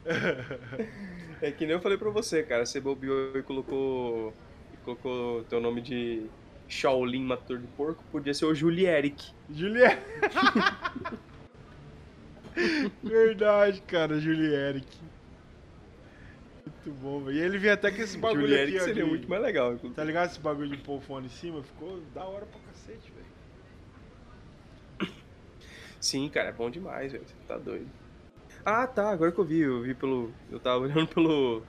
[1.43, 2.65] É que nem eu falei pra você, cara.
[2.65, 4.33] Você bobeou e colocou.
[4.73, 6.27] e colocou teu nome de
[6.67, 9.33] Shaolin Matador de Porco, podia ser o Julieric.
[9.51, 10.03] Juliette.
[13.03, 14.87] Verdade, cara, Julieric.
[16.65, 17.37] Muito bom, velho.
[17.37, 18.87] E ele veio até com esse bagulho Julieric aqui, ó.
[18.87, 19.95] seria de- muito mais legal, inclusive.
[19.95, 21.63] Tá ligado esse bagulho de pôr o fone em cima?
[21.63, 23.27] Ficou da hora pra cacete, velho.
[26.07, 27.25] Sim, cara, é bom demais, velho.
[27.27, 27.89] Você tá doido.
[28.65, 30.33] Ah, tá, agora que eu vi, eu vi pelo.
[30.53, 31.65] Eu tava olhando pelo.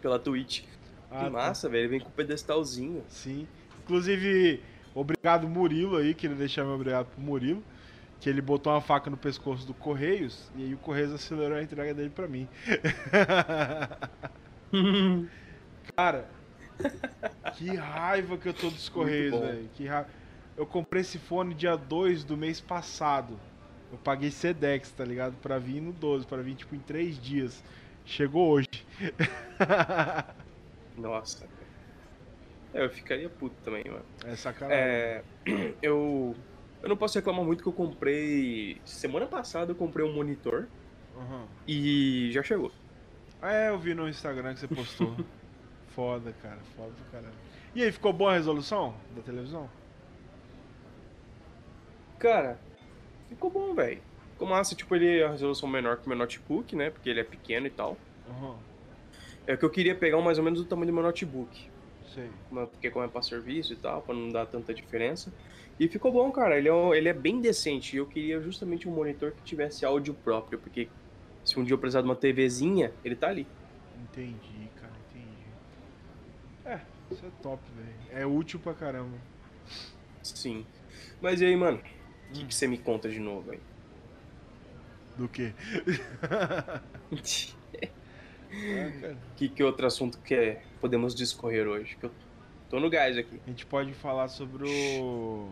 [0.00, 0.64] pela Twitch.
[1.08, 1.30] Ah, que tá.
[1.30, 1.82] massa, velho.
[1.82, 3.04] Ele vem com o pedestalzinho.
[3.06, 3.46] Sim.
[3.84, 4.60] Inclusive,
[4.92, 7.62] obrigado Murilo aí, queria deixar meu obrigado pro Murilo.
[8.18, 11.62] Que ele botou uma faca no pescoço do Correios e aí o Correios acelerou a
[11.62, 12.48] entrega dele pra mim.
[15.94, 16.28] Cara,
[17.54, 19.70] que raiva que eu tô dos Correios, velho.
[19.74, 20.08] Que raiva.
[20.56, 23.38] Eu comprei esse fone dia 2 do mês passado.
[23.90, 25.34] Eu paguei Sedex, tá ligado?
[25.42, 27.62] Pra vir no 12, pra vir tipo em 3 dias.
[28.04, 28.68] Chegou hoje.
[30.96, 31.48] Nossa.
[32.74, 34.04] É, eu ficaria puto também, mano.
[34.24, 34.82] É sacanagem.
[34.82, 35.24] É,
[35.82, 36.34] eu.
[36.82, 38.80] Eu não posso reclamar muito que eu comprei.
[38.84, 40.66] Semana passada eu comprei um monitor
[41.16, 41.46] Aham.
[41.68, 42.72] e já chegou.
[43.40, 45.16] É, eu vi no Instagram que você postou.
[45.94, 47.38] foda, cara, foda pra caralho.
[47.74, 49.68] E aí, ficou boa a resolução da televisão?
[52.22, 52.56] Cara,
[53.28, 54.00] ficou bom, velho.
[54.30, 56.88] Ficou massa, tipo, ele é a resolução menor que o meu notebook, né?
[56.88, 57.98] Porque ele é pequeno e tal.
[58.28, 58.62] Aham,
[59.44, 61.68] É que eu queria pegar mais ou menos do tamanho do meu notebook.
[62.16, 65.32] é- Porque como é pra serviço e tal, pra não dar tanta diferença.
[65.80, 66.56] E ficou bom, cara.
[66.56, 67.96] Ele é, um- ele é bem decente.
[67.96, 70.88] Eu queria justamente um monitor que tivesse áudio próprio, porque
[71.44, 73.48] se um dia eu precisar de uma TVzinha, ele tá ali.
[73.96, 75.52] Entendi, cara, entendi.
[76.64, 76.80] É,
[77.10, 77.98] isso é top, velho.
[78.12, 79.18] É útil pra caramba.
[80.22, 80.64] Sim.
[81.20, 81.82] Mas e aí, mano?
[82.32, 83.60] O que, que você me conta de novo aí?
[85.18, 85.52] Do quê?
[89.36, 91.96] Que, que outro assunto que é- podemos discorrer hoje?
[91.96, 92.10] Que eu
[92.70, 93.40] tô no gás aqui.
[93.46, 95.50] A gente pode falar sobre o.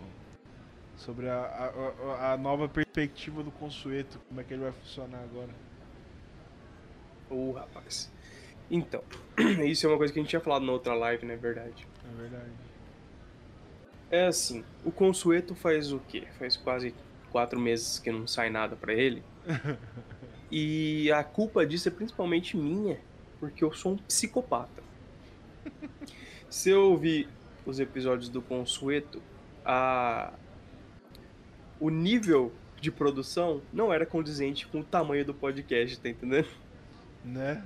[0.97, 5.51] Sobre a, a, a- nova perspectiva do Consueto, como é que ele vai funcionar agora.
[7.31, 8.11] Ô, rapaz.
[8.71, 9.03] Então,
[9.67, 11.87] isso é uma coisa que a gente tinha falado na outra live, não é verdade?
[12.05, 12.51] É verdade.
[14.11, 16.27] É assim, o Consueto faz o quê?
[16.39, 16.93] Faz quase
[17.31, 19.23] quatro meses que não sai nada pra ele.
[20.51, 22.99] e a culpa disso é principalmente minha,
[23.39, 24.83] porque eu sou um psicopata.
[26.51, 27.29] Se eu ouvir
[27.65, 29.23] os episódios do Consueto,
[29.65, 30.33] a...
[31.79, 36.49] o nível de produção não era condizente com o tamanho do podcast, tá entendendo?
[37.25, 37.63] Né?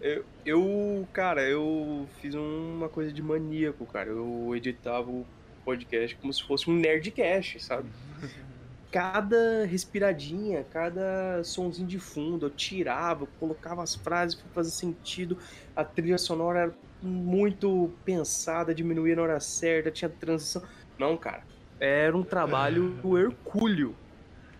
[0.00, 4.10] Eu, eu, cara, eu fiz uma coisa de maníaco, cara.
[4.10, 5.26] Eu editava o
[5.64, 7.88] podcast como se fosse um nerdcast, sabe?
[8.92, 15.36] Cada respiradinha, cada sonzinho de fundo, eu tirava, colocava as frases para fazer sentido.
[15.74, 20.62] A trilha sonora era muito pensada, diminuía na hora certa, tinha transição.
[20.98, 21.42] Não, cara.
[21.78, 23.94] Era um trabalho do hercúleo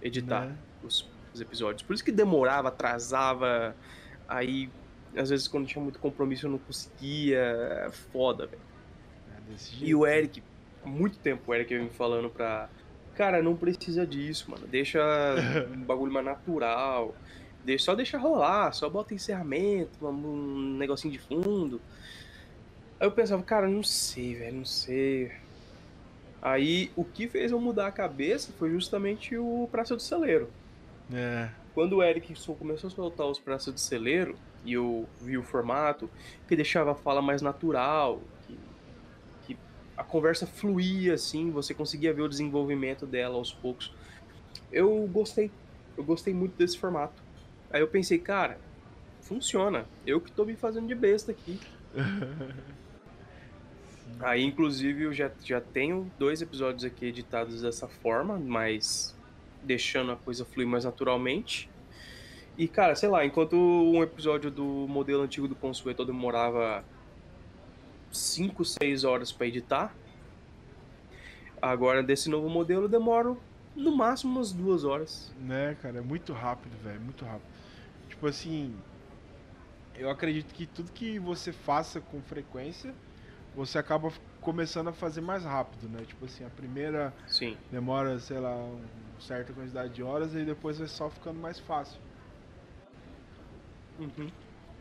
[0.03, 0.57] editar né?
[0.83, 1.83] os, os episódios.
[1.83, 3.75] Por isso que demorava, atrasava.
[4.29, 4.69] Aí
[5.15, 7.39] às vezes quando tinha muito compromisso eu não conseguia.
[7.39, 8.63] É foda, velho.
[9.49, 10.43] É e o Eric,
[10.85, 12.69] há muito tempo o Eric vem me falando pra.
[13.15, 14.67] Cara, não precisa disso, mano.
[14.67, 15.01] Deixa
[15.73, 17.15] um bagulho mais natural.
[17.79, 21.81] Só deixa rolar, só bota encerramento, um negocinho de fundo.
[23.01, 25.33] Aí eu pensava, cara, não sei, velho, não sei.
[26.41, 30.49] Aí o que fez eu mudar a cabeça foi justamente o Praça do Celeiro.
[31.13, 31.49] É.
[31.75, 36.11] Quando o Eric começou a soltar os Praça do Celeiro, e eu vi o formato,
[36.49, 38.59] que deixava a fala mais natural, que,
[39.47, 39.59] que
[39.97, 43.95] a conversa fluía assim, você conseguia ver o desenvolvimento dela aos poucos.
[44.73, 45.51] Eu gostei,
[45.97, 47.23] eu gostei muito desse formato.
[47.71, 48.59] Aí eu pensei, cara,
[49.21, 49.87] funciona.
[50.07, 51.61] Eu que tô me fazendo de besta aqui.
[54.21, 59.15] Aí, inclusive, eu já, já tenho dois episódios aqui editados dessa forma, mas
[59.63, 61.69] deixando a coisa fluir mais naturalmente.
[62.57, 66.83] E, cara, sei lá, enquanto um episódio do modelo antigo do Consueto demorava
[68.11, 69.95] 5, 6 horas para editar,
[71.61, 73.39] agora desse novo modelo eu demoro
[73.75, 75.31] no máximo umas duas horas.
[75.43, 77.47] Né, cara, é muito rápido, velho, muito rápido.
[78.09, 78.75] Tipo assim,
[79.95, 82.95] eu acredito que tudo que você faça com frequência,
[83.55, 86.05] você acaba começando a fazer mais rápido, né?
[86.07, 87.55] Tipo assim, a primeira Sim.
[87.71, 92.06] demora, sei lá, uma certa quantidade de horas e depois vai só ficando mais fácil.
[93.99, 94.31] Uhum.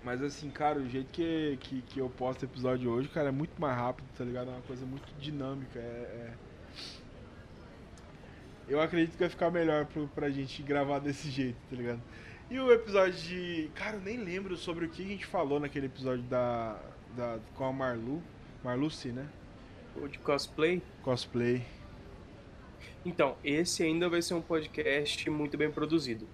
[0.03, 3.31] Mas assim, cara, o jeito que, que, que eu posto o episódio hoje, cara, é
[3.31, 4.49] muito mais rápido, tá ligado?
[4.49, 5.79] É uma coisa muito dinâmica.
[5.79, 6.33] É, é...
[8.67, 12.01] Eu acredito que vai ficar melhor pro, pra gente gravar desse jeito, tá ligado?
[12.49, 13.71] E o episódio de.
[13.73, 16.79] Cara, eu nem lembro sobre o que a gente falou naquele episódio da.
[17.15, 18.21] da com a Marlu.
[18.63, 19.27] Marluce, né?
[19.95, 20.81] O de cosplay?
[21.01, 21.65] Cosplay.
[23.03, 26.27] Então, esse ainda vai ser um podcast muito bem produzido.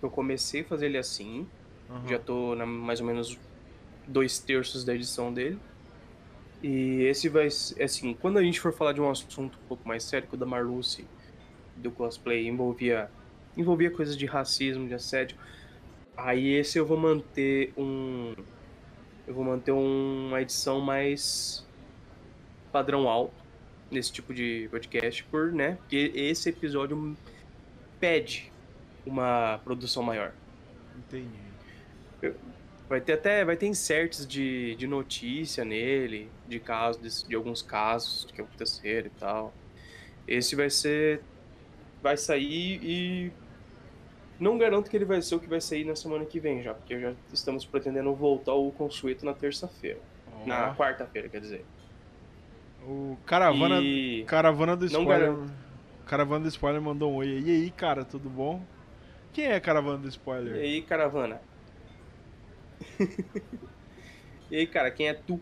[0.00, 1.48] Eu comecei a fazer ele assim,
[1.90, 2.08] Uhum.
[2.08, 3.38] Já tô na mais ou menos
[4.06, 5.58] dois terços da edição dele.
[6.62, 10.04] E esse vai assim, quando a gente for falar de um assunto um pouco mais
[10.04, 11.06] sério, que o da Marluce
[11.76, 13.10] do cosplay envolvia
[13.56, 15.36] envolvia coisas de racismo, de assédio,
[16.16, 18.34] aí esse eu vou manter um
[19.26, 21.66] eu vou manter uma edição mais
[22.70, 23.34] padrão alto
[23.90, 25.76] nesse tipo de podcast por, né?
[25.80, 27.16] Porque esse episódio
[27.98, 28.52] pede
[29.04, 30.32] uma produção maior.
[30.96, 31.49] Entendi.
[32.90, 38.26] Vai ter até vai ter inserts de, de notícia nele, de casos, de, alguns casos
[38.34, 39.54] que aconteceram e tal.
[40.26, 41.22] Esse vai ser.
[42.02, 43.32] Vai sair e.
[44.40, 46.74] Não garanto que ele vai ser o que vai sair na semana que vem já,
[46.74, 50.00] porque já estamos pretendendo voltar o Consueto na terça-feira.
[50.42, 50.48] Oh.
[50.48, 51.64] Na quarta-feira, quer dizer.
[52.82, 54.24] O Caravana, e...
[54.24, 55.36] Caravana do Spoiler.
[56.06, 57.40] Caravana do Spoiler mandou um oi.
[57.46, 58.60] E aí, cara, tudo bom?
[59.32, 60.56] Quem é Caravana do Spoiler?
[60.56, 61.40] E aí, Caravana?
[64.50, 65.40] e aí, cara, quem é tu?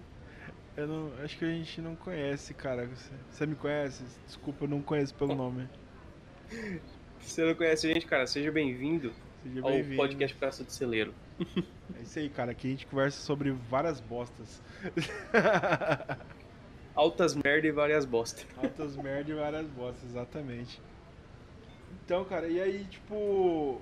[0.76, 2.86] Eu não, acho que a gente não conhece, cara.
[2.86, 4.04] Você, você me conhece?
[4.26, 5.68] Desculpa, eu não conheço pelo nome.
[7.18, 8.26] Você não conhece a gente, cara?
[8.26, 11.12] Seja bem-vindo Seja ao bem podcast Praça do Celeiro.
[11.98, 12.52] É isso aí, cara.
[12.52, 14.62] Aqui a gente conversa sobre várias bostas.
[16.94, 18.46] Altas merda e várias bostas.
[18.56, 20.80] Altas merda e várias bostas, exatamente.
[22.04, 23.80] Então, cara, e aí, tipo,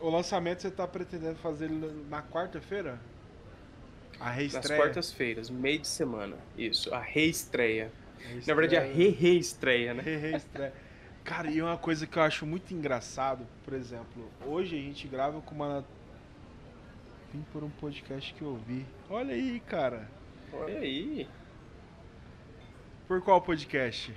[0.00, 1.70] o lançamento você tá pretendendo fazer
[2.08, 3.00] na quarta-feira?
[4.18, 4.68] A reestreia?
[4.68, 6.36] Nas quartas-feiras, meio de semana.
[6.56, 7.90] Isso, a reestreia.
[8.18, 8.46] reestreia.
[8.46, 10.02] Na verdade, a re-reestreia, né?
[10.02, 10.72] Re-reestreia.
[11.24, 15.40] Cara, e uma coisa que eu acho muito engraçado, por exemplo, hoje a gente grava
[15.40, 15.84] com uma.
[17.32, 18.86] Vim por um podcast que eu ouvi.
[19.10, 20.08] Olha aí, cara.
[20.52, 21.28] Olha aí.
[23.08, 24.14] Por qual podcast?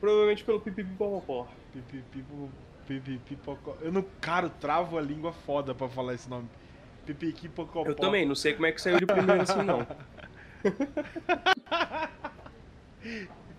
[0.00, 1.46] Provavelmente pelo Pipipipopopó.
[1.72, 2.69] Pipipipopopó.
[2.98, 3.76] Pipipipocó.
[3.80, 6.48] Eu não, cara, travo a língua foda pra falar esse nome.
[7.06, 7.84] Pipipipocó.
[7.86, 9.86] Eu também, não sei como é que saiu de primeiro assim, não.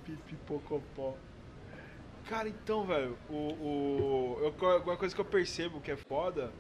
[0.04, 1.16] Pipipocopó.
[2.28, 6.52] Cara, então, velho, o, o, eu, uma coisa que eu percebo que é foda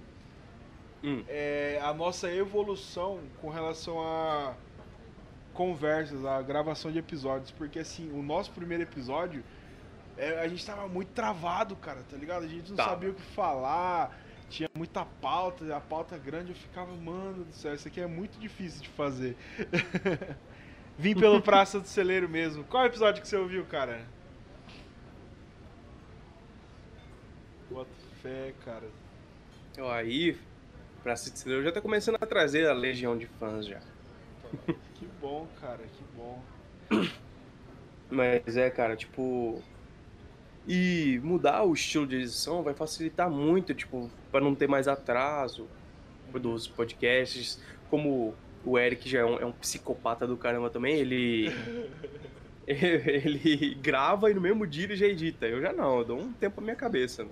[1.04, 1.24] hum.
[1.28, 4.56] é a nossa evolução com relação a
[5.54, 7.52] conversas, a gravação de episódios.
[7.52, 9.44] Porque, assim, o nosso primeiro episódio
[10.22, 12.44] é, a gente tava muito travado, cara, tá ligado?
[12.44, 12.86] A gente não tá.
[12.86, 14.16] sabia o que falar.
[14.52, 18.38] tinha muita pauta, a pauta grande, eu ficava, mano do céu, isso aqui é muito
[18.38, 19.36] difícil de fazer.
[20.96, 22.64] Vim pelo Praça do Celeiro mesmo.
[22.66, 24.06] Qual episódio que você ouviu, cara?
[27.72, 27.90] Bota
[28.22, 28.88] fé, cara.
[29.96, 30.38] Aí,
[31.02, 33.82] Praça do Celeiro já tá começando a trazer a legião de fãs já.
[34.94, 36.44] Que bom, cara, que bom.
[38.08, 39.64] Mas é, cara, tipo.
[40.68, 45.68] E mudar o estilo de edição vai facilitar muito, tipo, para não ter mais atraso
[46.34, 47.60] dos podcasts.
[47.90, 51.50] Como o Eric já é um, é um psicopata do caramba também, ele.
[52.68, 55.46] ele grava e no mesmo dia ele já edita.
[55.46, 57.24] Eu já não, eu dou um tempo pra minha cabeça.
[57.24, 57.32] Né?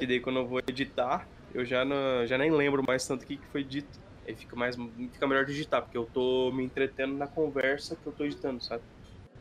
[0.00, 3.26] E daí quando eu vou editar, eu já, não, já nem lembro mais tanto o
[3.26, 3.98] que foi dito.
[4.26, 4.76] Aí fica, mais,
[5.12, 8.82] fica melhor digitar, porque eu tô me entretendo na conversa que eu tô editando, sabe?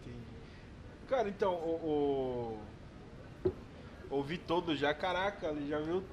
[0.02, 0.18] Entendi.
[1.10, 2.60] Cara, então, o, o...
[4.10, 6.04] Ouvi todo já, caraca, ele já viu.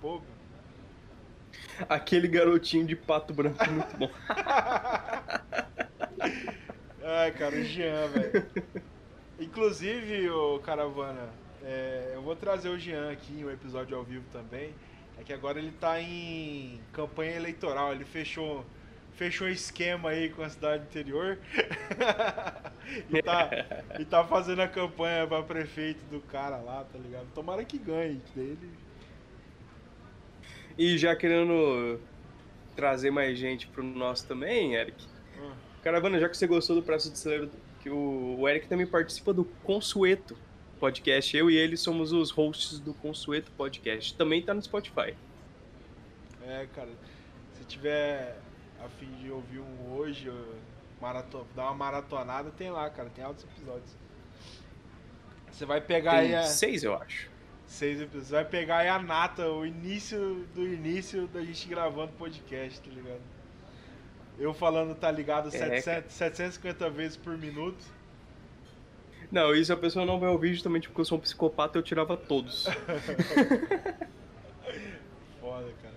[0.00, 0.20] Pô.
[1.88, 4.10] Aquele garotinho de pato branco muito bom.
[7.02, 8.46] Ai, cara, o Jean, velho.
[9.38, 11.30] Inclusive, o Caravana,
[11.62, 14.74] é, eu vou trazer o Jean aqui em um episódio ao vivo também.
[15.16, 18.64] É que agora ele tá em campanha eleitoral, ele fechou
[19.18, 21.38] fechou um esquema aí com a cidade interior
[23.10, 23.50] e, tá,
[23.98, 27.26] e tá fazendo a campanha pra prefeito do cara lá, tá ligado?
[27.34, 28.70] Tomara que ganhe dele.
[30.78, 32.00] E já querendo
[32.76, 35.04] trazer mais gente pro nosso também, Eric.
[35.36, 35.50] Hum.
[35.82, 37.50] Caravana, já que você gostou do Praça de Celeiro,
[37.80, 40.38] que o, o Eric também participa do Consueto
[40.78, 41.36] podcast.
[41.36, 44.14] Eu e ele somos os hosts do Consueto Podcast.
[44.14, 45.12] Também tá no Spotify.
[46.46, 46.90] É, cara.
[47.54, 48.38] Se tiver
[48.84, 50.32] a fim de ouvir um hoje,
[51.00, 53.10] maraton, dar uma maratonada, tem lá, cara.
[53.10, 53.96] Tem altos episódios.
[55.50, 56.42] Você vai pegar tem aí a...
[56.44, 57.30] seis, eu acho.
[57.66, 58.28] Seis episódios.
[58.28, 62.90] Você vai pegar aí a nata, o início do início da gente gravando podcast, tá
[62.90, 63.20] ligado?
[64.38, 67.84] Eu falando, tá ligado, é, 700, 750 vezes por minuto.
[69.30, 71.82] Não, isso a pessoa não vai ouvir justamente porque eu sou um psicopata e eu
[71.82, 72.66] tirava todos.
[75.40, 75.87] foda, cara.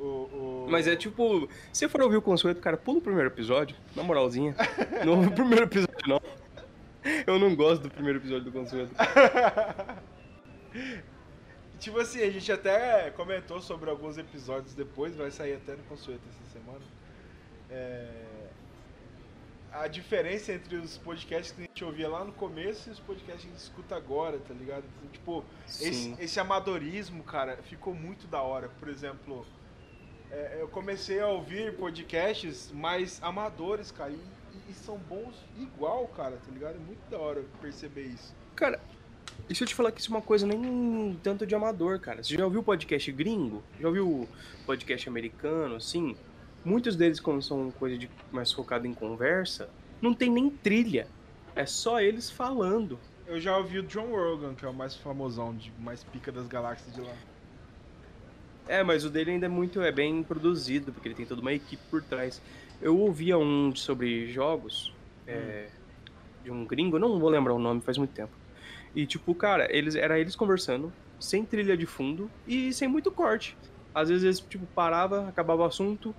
[0.00, 0.66] O, o...
[0.70, 4.56] Mas é tipo, se for ouvir o Consueto, cara, pula o primeiro episódio, na moralzinha.
[5.04, 6.20] não ouve o primeiro episódio, não.
[7.26, 8.94] Eu não gosto do primeiro episódio do Consueto.
[11.78, 16.22] tipo assim, a gente até comentou sobre alguns episódios depois, vai sair até no Consueto
[16.28, 16.84] essa semana.
[17.70, 18.08] É
[19.72, 23.42] a diferença entre os podcasts que a gente ouvia lá no começo e os podcasts
[23.42, 24.84] que a gente escuta agora, tá ligado?
[25.12, 28.68] Tipo, esse, esse, amadorismo, cara, ficou muito da hora.
[28.80, 29.46] Por exemplo,
[30.30, 36.36] é, eu comecei a ouvir podcasts mais amadores, cara, e, e, são bons igual, cara,
[36.36, 36.76] tá ligado?
[36.76, 38.34] É muito da hora perceber isso.
[38.54, 38.80] Cara,
[39.48, 42.22] deixa eu te falar que isso é uma coisa nem tanto de amador, cara.
[42.22, 43.62] Você já ouviu podcast gringo?
[43.80, 44.28] Já ouviu
[44.66, 46.16] podcast americano, assim?
[46.64, 49.68] Muitos deles, como são coisa de mais focado em conversa,
[50.00, 51.08] não tem nem trilha.
[51.56, 52.98] É só eles falando.
[53.26, 56.46] Eu já ouvi o John Rogan, que é o mais famosão, de mais pica das
[56.46, 57.14] galáxias de lá.
[58.70, 61.52] É, mas o dele ainda é muito é bem produzido, porque ele tem toda uma
[61.52, 62.40] equipe por trás.
[62.80, 64.94] Eu ouvia um sobre jogos
[65.26, 65.66] é,
[66.44, 68.30] de um gringo, não vou lembrar o nome, faz muito tempo.
[68.94, 73.56] E tipo, cara, eles era eles conversando, sem trilha de fundo e sem muito corte.
[73.92, 76.14] Às vezes eles tipo parava, acabava o assunto,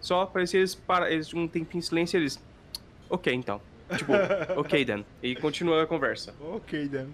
[0.00, 2.40] só parecia eles, para, eles um tempinho em silêncio eles.
[3.10, 3.60] Ok, então.
[3.96, 4.12] Tipo,
[4.56, 5.02] ok, Dan.
[5.20, 6.32] E continua a conversa.
[6.40, 7.08] Ok, Dan.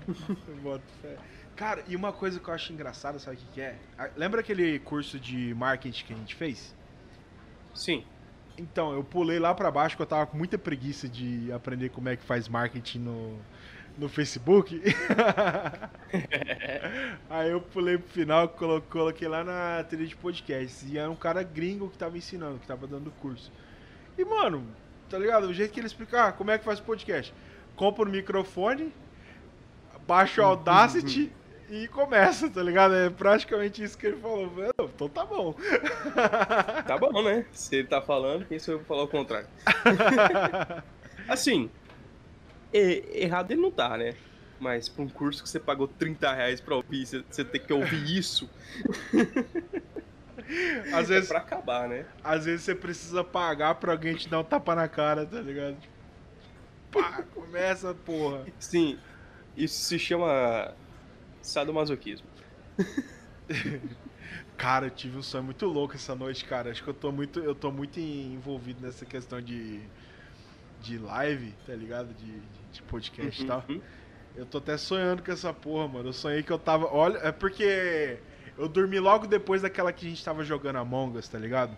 [1.59, 3.75] Cara, e uma coisa que eu acho engraçada, sabe o que, que é?
[4.17, 6.73] Lembra aquele curso de marketing que a gente fez?
[7.75, 8.05] Sim.
[8.57, 12.09] Então, eu pulei lá para baixo porque eu tava com muita preguiça de aprender como
[12.09, 13.37] é que faz marketing no,
[13.99, 14.81] no Facebook.
[17.29, 20.87] Aí eu pulei pro final, coloquei lá na trilha de podcast.
[20.87, 23.51] E era um cara gringo que tava ensinando, que tava dando curso.
[24.17, 24.65] E, mano,
[25.11, 25.49] tá ligado?
[25.49, 27.35] O jeito que ele explica, ah, como é que faz podcast?
[27.75, 28.93] Compra o microfone,
[30.07, 31.33] baixa o Audacity
[31.71, 32.95] e começa, tá ligado?
[32.95, 34.51] É praticamente isso que ele falou.
[34.79, 35.55] Então tá bom.
[36.87, 37.45] Tá bom, né?
[37.53, 39.49] Se ele tá falando, quem sou eu pra falar o contrário?
[41.29, 41.71] assim,
[42.73, 44.15] errado ele não tá, né?
[44.59, 48.17] Mas pra um curso que você pagou 30 reais pra ouvir, você, tem que ouvir
[48.17, 48.49] isso.
[50.95, 52.07] Às vezes, é pra acabar, né?
[52.25, 55.77] Às vezes você precisa pagar pra alguém te dar um tapa na cara, tá ligado?
[55.77, 55.93] Tipo,
[56.91, 58.47] pá, começa, porra.
[58.59, 58.99] Sim,
[59.55, 60.75] isso se chama
[61.43, 62.27] sadomasoquismo.
[64.57, 66.71] cara, eu tive um sonho muito louco essa noite, cara.
[66.71, 69.81] Acho que eu tô muito, eu tô muito envolvido nessa questão de
[70.81, 72.15] de live, tá ligado?
[72.15, 73.65] De, de, de podcast uhum, e tal.
[73.69, 73.81] Uhum.
[74.37, 76.09] Eu tô até sonhando com essa porra, mano.
[76.11, 76.87] Eu sonhei que eu tava.
[76.87, 78.19] Olha, é porque
[78.57, 81.77] Eu dormi logo depois daquela que a gente tava jogando Among Us, tá ligado?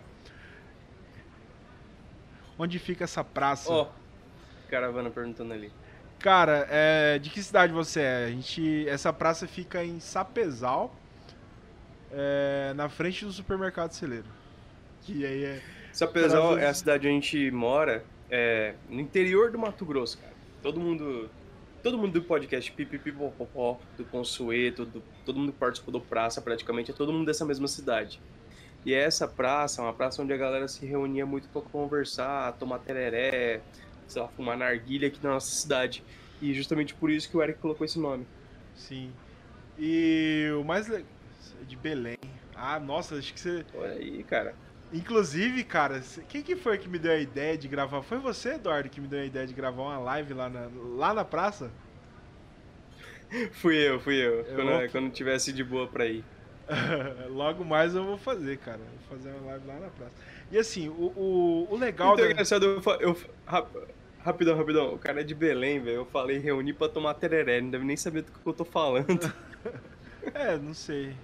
[2.57, 3.71] Onde fica essa praça?
[3.71, 3.91] Ó,
[4.69, 5.71] caravana perguntando ali.
[6.21, 8.25] Cara, é, de que cidade você é?
[8.25, 10.95] A gente, essa praça fica em Sapezal,
[12.11, 14.27] é, na frente do supermercado celeiro.
[15.01, 15.61] Que aí é.
[15.91, 20.33] Sapezal é a cidade onde a gente mora, é, no interior do Mato Grosso, cara.
[20.61, 21.29] Todo mundo.
[21.81, 26.91] Todo mundo do podcast Pipipipopopó, do Consueto, do, todo mundo que participou do Praça, praticamente,
[26.91, 28.21] é todo mundo dessa mesma cidade.
[28.85, 32.77] E essa praça é uma praça onde a galera se reunia muito para conversar, tomar
[32.77, 33.61] tereré,
[34.11, 36.03] sei lá, fumar narguilha aqui na nossa cidade.
[36.41, 38.25] E justamente por isso que o Eric colocou esse nome.
[38.75, 39.11] Sim.
[39.77, 41.07] E o mais legal.
[41.67, 42.17] De Belém.
[42.55, 43.65] Ah, nossa, acho que você.
[43.75, 44.55] Olha aí, cara.
[44.93, 48.01] Inclusive, cara, quem que foi que me deu a ideia de gravar?
[48.01, 51.13] Foi você, Eduardo, que me deu a ideia de gravar uma live lá na, lá
[51.13, 51.71] na praça?
[53.53, 54.41] fui eu, fui eu.
[54.41, 54.89] eu quando, vou...
[54.89, 56.25] quando tivesse de boa pra ir.
[57.29, 58.79] Logo mais eu vou fazer, cara.
[58.79, 60.15] Vou fazer uma live lá na praça.
[60.51, 62.13] E assim, o, o, o legal.
[62.13, 62.31] Então, da...
[62.31, 63.17] engraçado, eu, eu,
[64.23, 64.93] rapidão, rapidão.
[64.93, 65.97] O cara é de Belém, velho.
[65.97, 67.61] Eu falei reunir pra tomar tereré.
[67.61, 69.33] Não deve nem saber do que eu tô falando.
[70.33, 71.15] é, não sei.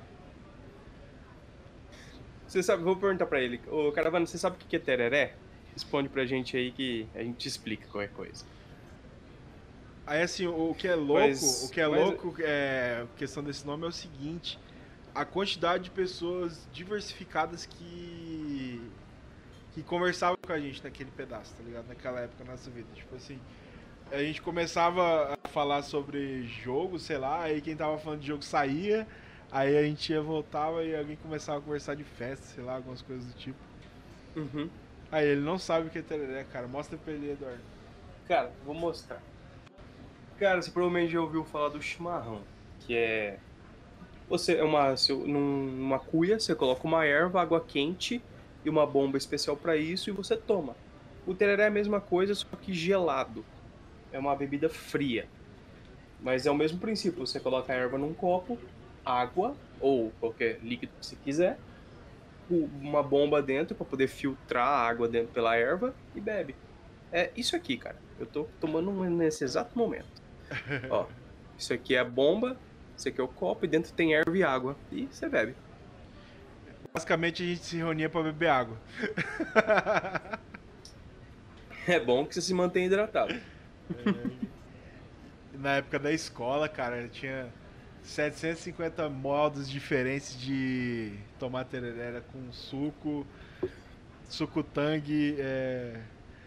[2.48, 3.60] Você sabe, vou perguntar pra ele.
[3.68, 5.36] Ô, Caravana, você sabe o que é tereré?
[5.74, 8.46] Responde pra gente aí que a gente explica qualquer coisa.
[10.08, 12.00] Aí assim, o que é louco, mas, o que é mas...
[12.00, 14.58] louco, é, questão desse nome é o seguinte,
[15.14, 17.76] a quantidade de pessoas diversificadas que
[19.78, 21.88] que conversavam com a gente naquele pedaço, tá ligado?
[21.88, 22.88] Naquela época da nossa vida.
[22.96, 23.40] Tipo assim,
[24.12, 28.44] a gente começava a falar sobre jogo, sei lá, aí quem tava falando de jogo
[28.44, 29.08] saía,
[29.52, 33.02] Aí a gente ia, voltava e alguém começava a conversar de festa, sei lá, algumas
[33.02, 33.58] coisas do tipo.
[34.36, 34.70] Uhum.
[35.10, 36.68] Aí ele não sabe o que é tereré, cara.
[36.68, 37.62] Mostra pra ele, Eduardo.
[38.28, 39.22] Cara, vou mostrar.
[40.38, 42.42] Cara, você provavelmente já ouviu falar do chimarrão,
[42.82, 43.40] que é.
[44.28, 44.96] Você é uma.
[45.26, 48.22] numa cuia, você coloca uma erva, água quente
[48.68, 50.76] e uma bomba especial para isso e você toma.
[51.26, 53.46] O tereré é a mesma coisa, só que gelado.
[54.12, 55.26] É uma bebida fria.
[56.22, 58.60] Mas é o mesmo princípio, você coloca a erva num copo,
[59.06, 61.58] água ou qualquer líquido que você quiser,
[62.50, 66.54] uma bomba dentro para poder filtrar a água dentro pela erva e bebe.
[67.10, 67.96] É isso aqui, cara.
[68.20, 70.22] Eu tô tomando nesse exato momento.
[70.90, 71.06] Ó,
[71.58, 72.58] isso aqui é a bomba,
[72.98, 75.56] isso aqui é o copo e dentro tem erva e água e você bebe.
[76.98, 78.76] Basicamente a gente se reunia para beber água.
[81.88, 83.36] é bom que você se mantém hidratado.
[83.36, 84.48] É.
[85.54, 87.54] Na época da escola, cara, tinha
[88.02, 93.28] 750 modos diferentes de tomar tereré com suco,
[94.28, 96.02] suco tangue, é...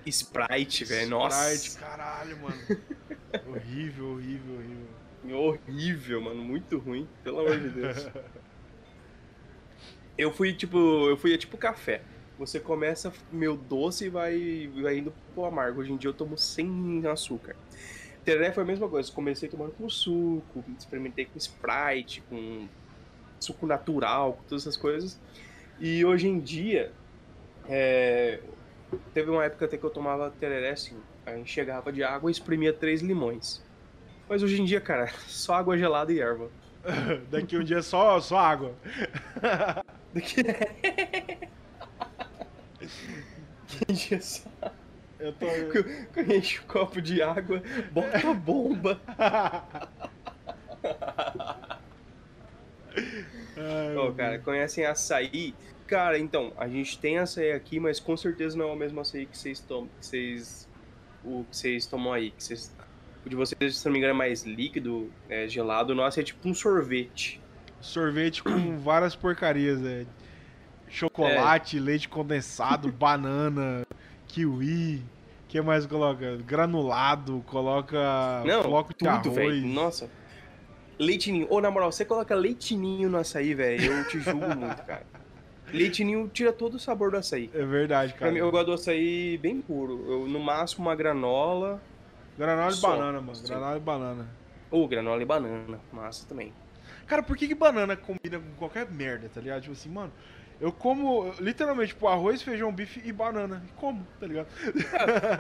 [0.05, 1.55] Sprite, velho, nossa.
[1.55, 2.57] Sprite, caralho, mano.
[3.47, 5.39] horrível, horrível, horrível.
[5.39, 8.09] Horrível, mano, muito ruim, pelo amor de Deus.
[10.21, 12.03] eu fui tipo, eu fui tipo café.
[12.39, 15.81] Você começa meio doce e vai, vai indo pro amargo.
[15.81, 17.57] Hoje em dia eu tomo sem açúcar.
[18.23, 19.11] Tereré foi a mesma coisa.
[19.11, 22.69] Comecei tomando com suco, experimentei com Sprite, com
[23.39, 25.19] suco natural, com todas essas coisas.
[25.79, 26.93] E hoje em dia,
[27.67, 28.41] é...
[29.15, 30.99] teve uma época até que eu tomava tereré assim.
[31.25, 33.63] A gente chegava de água e exprimia três limões.
[34.29, 36.51] Mas hoje em dia, cara, só água gelada e erva.
[37.31, 38.75] Daqui um dia só, só água.
[40.15, 40.43] Daqui...
[40.43, 41.49] Daqui
[43.89, 44.51] um dia só
[45.21, 45.47] eu tô.
[46.35, 49.01] Enche o copo de água, bota a bomba.
[53.57, 55.55] Ai, oh, cara, conhecem açaí?
[55.87, 59.27] Cara, então, a gente tem açaí aqui, mas com certeza não é o mesmo açaí
[59.27, 59.91] que vocês tomam.
[60.01, 60.69] Que vocês,
[61.25, 62.31] o que vocês tomam aí.
[62.31, 62.75] Que vocês,
[63.25, 65.93] o de vocês, se não me engano, é mais líquido, é, gelado.
[65.93, 67.41] O nosso é tipo um sorvete.
[67.81, 70.07] Sorvete com várias porcarias, é.
[70.89, 71.81] Chocolate, é.
[71.81, 73.87] leite condensado, banana
[74.29, 74.97] kiwi.
[75.45, 76.37] O que mais coloca?
[76.47, 79.65] Granulado, coloca Não, de tudo, arroz.
[79.65, 80.09] Nossa.
[80.99, 81.47] Leitinho.
[81.51, 85.05] Ô, na moral, você coloca leitinho no açaí, velho, eu te julgo muito, cara.
[85.73, 87.51] Leitinho tira todo o sabor do açaí.
[87.55, 88.31] É verdade, cara.
[88.33, 90.05] Mim, eu gosto do açaí bem puro.
[90.09, 91.81] Eu, no máximo, uma granola.
[92.37, 93.39] Granola e banana, mano.
[93.47, 94.29] Granola e banana.
[94.71, 95.81] Ou oh, granola e banana.
[95.93, 96.53] Massa também.
[97.11, 99.63] Cara, por que, que banana combina com qualquer merda, tá ligado?
[99.63, 100.13] Tipo assim, mano,
[100.61, 103.61] eu como literalmente tipo arroz, feijão, bife e banana.
[103.69, 104.47] E como, tá ligado?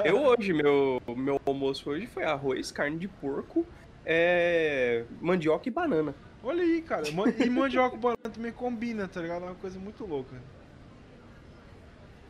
[0.05, 3.65] eu hoje, meu, meu almoço hoje foi arroz, carne de porco,
[4.05, 6.13] é, mandioca e banana.
[6.43, 7.05] Olha aí, cara.
[7.09, 9.45] E mandioca e banana também combina, tá ligado?
[9.45, 10.35] É uma coisa muito louca.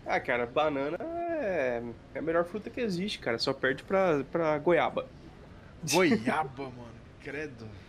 [0.05, 1.83] Ah, cara, banana é,
[2.13, 3.39] é a melhor fruta que existe, cara.
[3.39, 5.09] Só perde pra, pra goiaba.
[5.91, 7.01] Goiaba, mano.
[7.23, 7.80] Credo.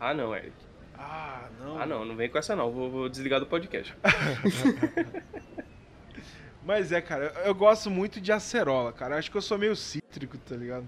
[0.00, 0.52] Ah, não, Eric.
[0.96, 1.78] Ah, não.
[1.78, 2.70] Ah, não, não vem com essa não.
[2.70, 3.94] Vou, vou desligar do podcast.
[6.64, 9.16] Mas é, cara, eu, gosto muito de acerola, cara.
[9.16, 10.86] Acho que eu sou meio cítrico, tá ligado?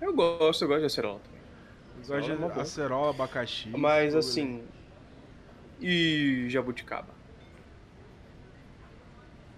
[0.00, 1.40] Eu gosto, eu gosto de acerola também.
[1.40, 2.62] Eu gosto Acerola é de boa.
[2.62, 3.68] acerola, abacaxi.
[3.70, 4.64] Mas esse assim.
[5.80, 7.19] E jabuticaba?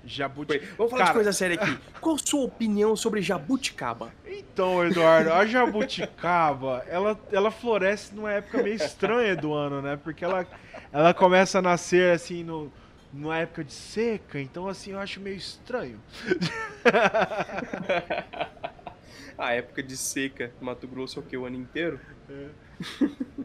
[0.02, 0.58] Bagulho aí.
[0.58, 0.58] Jabuti...
[0.76, 1.78] Vamos falar Cara, de coisa séria aqui.
[2.00, 4.12] Qual a sua opinião sobre jabuticaba?
[4.26, 9.98] Então, Eduardo, a jabuticaba, ela, ela floresce numa época meio estranha do ano, né?
[10.02, 10.46] Porque ela,
[10.92, 12.72] ela começa a nascer, assim, no,
[13.12, 14.40] numa época de seca.
[14.40, 16.00] Então, assim, eu acho meio estranho.
[19.38, 21.36] A época de seca, Mato Grosso é o que?
[21.36, 21.98] O ano inteiro?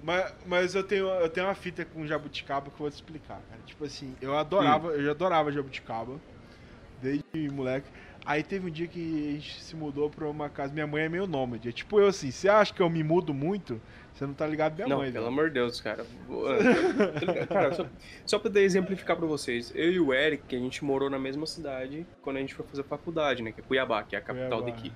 [0.04, 3.42] Mas, mas eu, tenho, eu tenho uma fita com jabuticaba que eu vou te explicar,
[3.50, 3.62] cara.
[3.66, 6.20] Tipo assim, eu adorava, eu já adorava jabuticaba,
[7.02, 7.90] desde moleque.
[8.26, 10.74] Aí teve um dia que a gente se mudou pra uma casa.
[10.74, 11.70] Minha mãe é meio nômade.
[11.70, 13.80] É tipo eu assim, você acha que eu me mudo muito?
[14.14, 15.34] Você não tá ligado minha não, mãe, pelo velho.
[15.34, 16.06] amor de Deus, cara.
[17.48, 17.86] cara, só,
[18.26, 19.72] só pra exemplificar pra vocês.
[19.76, 22.84] Eu e o Eric, a gente morou na mesma cidade quando a gente foi fazer
[22.84, 23.52] faculdade, né?
[23.52, 24.76] Que é Cuiabá, que é a capital Cuiabá.
[24.76, 24.92] daqui.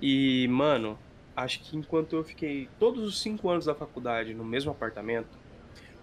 [0.00, 0.98] E, mano,
[1.36, 5.38] acho que enquanto eu fiquei todos os cinco anos da faculdade no mesmo apartamento,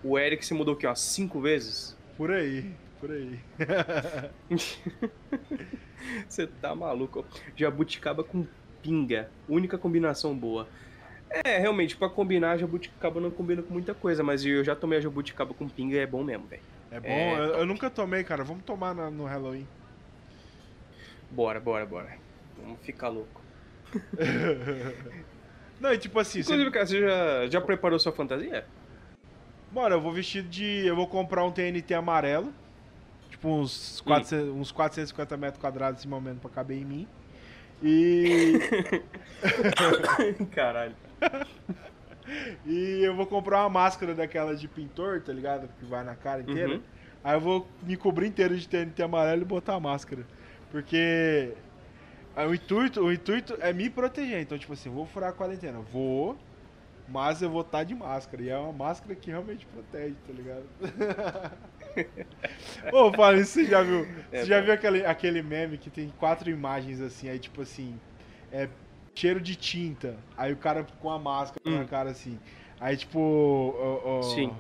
[0.04, 1.98] o Eric se mudou aqui, ó, cinco vezes.
[2.18, 2.72] Por aí,
[3.06, 3.40] por aí.
[6.28, 7.26] Você tá maluco.
[7.56, 8.46] Jabuticaba com
[8.82, 9.30] pinga.
[9.48, 10.68] Única combinação boa.
[11.44, 15.02] É, realmente, pra combinar, jabuticaba não combina com muita coisa, mas eu já tomei a
[15.02, 16.62] jabuticaba com pinga e é bom mesmo, velho.
[16.92, 18.44] É bom, É, eu, eu nunca tomei, cara.
[18.44, 19.68] Vamos tomar na- no Halloween.
[21.32, 22.10] Bora, bora, bora.
[22.58, 23.42] Vamos ficar louco.
[25.80, 26.72] Não, e tipo assim, Inclusive, você...
[26.72, 28.66] cara, você já, já preparou sua fantasia?
[29.72, 30.86] Bora, eu vou vestido de.
[30.86, 32.54] Eu vou comprar um TNT amarelo.
[33.46, 37.08] Tipo uns, 400, uns 450 metros quadrados esse momento pra caber em mim.
[37.84, 38.60] E.
[40.52, 40.96] Caralho.
[42.66, 45.70] E eu vou comprar uma máscara daquela de pintor, tá ligado?
[45.80, 46.74] Que vai na cara inteira.
[46.74, 46.82] Uhum.
[47.24, 50.26] Aí eu vou me cobrir inteiro de TNT amarelo e botar a máscara.
[50.72, 51.54] Porque
[52.36, 54.42] aí o intuito, o intuito é me proteger.
[54.42, 55.82] Então, tipo assim, vou furar a quarentena.
[55.94, 56.36] Vou,
[57.08, 58.42] mas eu vou estar de máscara.
[58.42, 60.66] E é uma máscara que realmente protege, tá ligado?
[62.92, 64.08] Ô, isso, você já viu?
[64.32, 68.00] É, você já viu aquele, aquele meme que tem quatro imagens assim, aí tipo assim,
[68.52, 68.68] é
[69.14, 70.16] cheiro de tinta.
[70.38, 71.88] Aí o cara com a máscara na Hum.
[71.88, 72.38] cara assim.
[72.80, 74.22] Aí tipo.
[74.36, 74.54] Sim.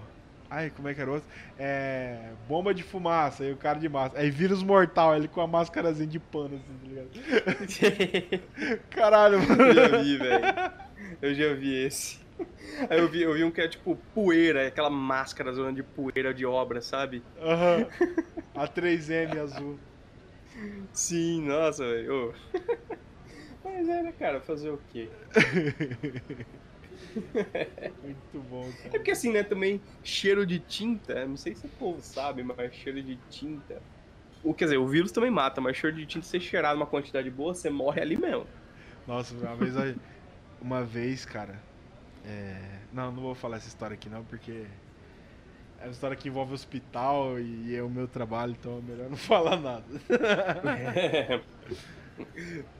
[0.49, 1.27] Ai, como é que era o outro?
[1.57, 2.29] É.
[2.47, 4.23] Bomba de fumaça, aí o cara de máscara.
[4.23, 8.79] Aí vírus mortal, ele com a máscarazinha de pano, assim, tá ligado?
[8.91, 9.73] Caralho, eu mano.
[9.73, 10.45] já vi, velho.
[11.21, 12.24] Eu já vi esse.
[12.89, 16.33] Aí eu vi, eu vi um que é tipo poeira, aquela máscara zona de poeira
[16.33, 17.23] de obra, sabe?
[17.37, 17.87] Aham.
[18.55, 19.79] A 3M azul.
[20.93, 22.33] Sim, nossa, velho.
[23.63, 25.09] Mas é, né, cara, fazer o quê?
[28.01, 28.97] Muito bom, É cara.
[28.97, 33.01] porque assim, né, também cheiro de tinta, não sei se o povo sabe, mas cheiro
[33.03, 33.81] de tinta.
[34.43, 36.87] O, quer dizer, o vírus também mata, mas cheiro de tinta, se você cheirar numa
[36.87, 38.47] quantidade boa, você morre ali mesmo.
[39.07, 39.73] Nossa, uma vez,
[40.59, 41.61] uma vez, cara.
[42.27, 44.65] É, Não, não vou falar essa história aqui não, porque
[45.79, 49.17] é uma história que envolve hospital e é o meu trabalho, então é melhor não
[49.17, 49.85] falar nada.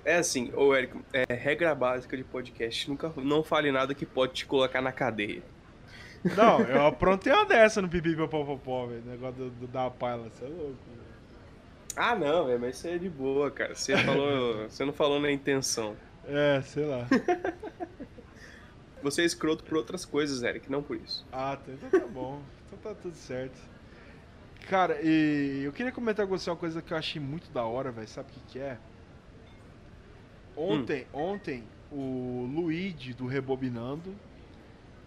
[0.04, 4.34] É assim, ô Érico, é, regra básica de podcast, nunca não fale nada que pode
[4.34, 5.44] te colocar na cadeia.
[6.36, 9.04] Não, eu aprontei uma dessa no pipi popopó, velho.
[9.06, 10.64] Negócio do, do da paila, você é louco.
[10.88, 11.06] velho.
[11.98, 13.76] Ah não, velho, mas isso é de boa, cara.
[13.76, 14.68] Você falou.
[14.70, 15.96] você não falou na intenção.
[16.28, 17.06] É, sei lá.
[19.06, 21.26] Você é escroto por outras coisas, Eric, não por isso.
[21.32, 22.42] Ah, tá- então tá bom.
[22.68, 23.56] Então tá tudo certo.
[24.68, 27.92] Cara, e eu queria comentar com você uma coisa que eu achei muito da hora,
[27.92, 28.08] velho.
[28.08, 28.80] Sabe o que, que é?
[30.58, 34.16] Ontem, ontem, o Luigi do Rebobinando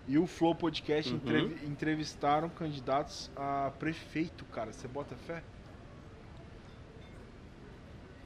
[0.07, 1.17] e o Flow Podcast Uhum.
[1.19, 4.73] entrev- entrevistaram candidatos a prefeito, cara.
[4.73, 5.43] Você bota fé?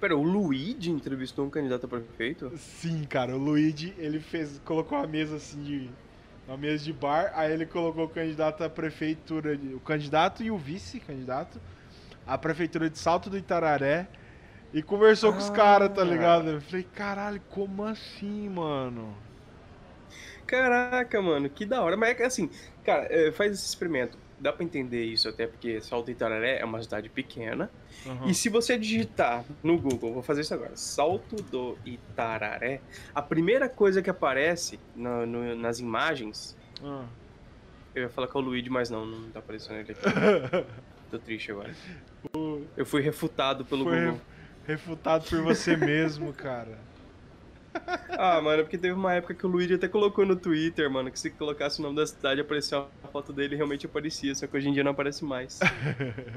[0.03, 2.53] Pera, o Luigi entrevistou um candidato a prefeito?
[2.57, 5.91] Sim, cara, o Luigi, ele fez, colocou a mesa assim de
[6.49, 10.59] uma mesa de bar, aí ele colocou o candidato à prefeitura, o candidato e o
[10.59, 11.61] vice-candidato
[12.27, 14.09] à prefeitura de Salto do Itararé
[14.75, 15.53] e conversou com os Ah.
[15.53, 16.51] caras, tá ligado?
[16.51, 19.17] Eu falei, caralho, como assim, mano?
[20.47, 21.97] Caraca, mano, que da hora.
[21.97, 22.51] Mas é que assim,
[22.85, 24.19] cara, é, faz esse experimento.
[24.43, 27.71] Dá pra entender isso até porque Salto Itararé é uma cidade pequena.
[28.05, 28.27] Aham.
[28.27, 32.81] E se você digitar no Google, vou fazer isso agora, Salto do Itararé,
[33.15, 37.05] a primeira coisa que aparece na- no- nas imagens, Ah.
[37.95, 40.01] eu ia falar que é o Luigi, mas não, não tá aparecendo ele aqui.
[41.09, 41.73] Tô triste agora.
[42.77, 44.21] Eu fui refutado pelo Foi Google.
[44.67, 46.77] refutado por você mesmo, cara.
[48.25, 51.19] Ah, mano, porque teve uma época que o Luigi até colocou no Twitter, mano, que
[51.19, 54.69] se colocasse o nome da cidade aparecia a foto dele realmente aparecia, só que hoje
[54.69, 55.59] em dia não aparece mais.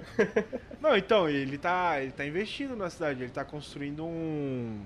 [0.81, 4.81] não, então, ele tá, ele tá investindo na cidade, ele tá construindo um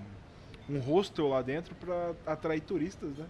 [0.70, 3.26] um hostel lá dentro pra atrair turistas, né?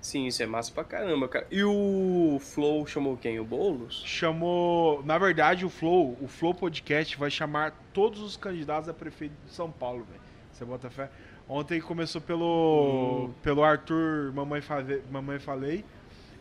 [0.00, 1.46] Sim, isso é massa pra caramba, cara.
[1.50, 3.40] E o Flow chamou quem?
[3.40, 4.02] O Boulos?
[4.04, 5.02] Chamou.
[5.04, 9.52] Na verdade, o Flow, o Flow Podcast vai chamar todos os candidatos a prefeito de
[9.52, 10.20] São Paulo, velho.
[10.52, 11.10] Você bota fé?
[11.48, 13.26] Ontem começou pelo.
[13.26, 13.34] Hum.
[13.42, 15.84] pelo Arthur Mamãe Falei, Mamãe Falei.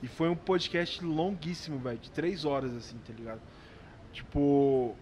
[0.01, 1.97] E foi um podcast longuíssimo, velho.
[1.97, 3.41] De três horas, assim, tá ligado?
[4.12, 4.95] Tipo.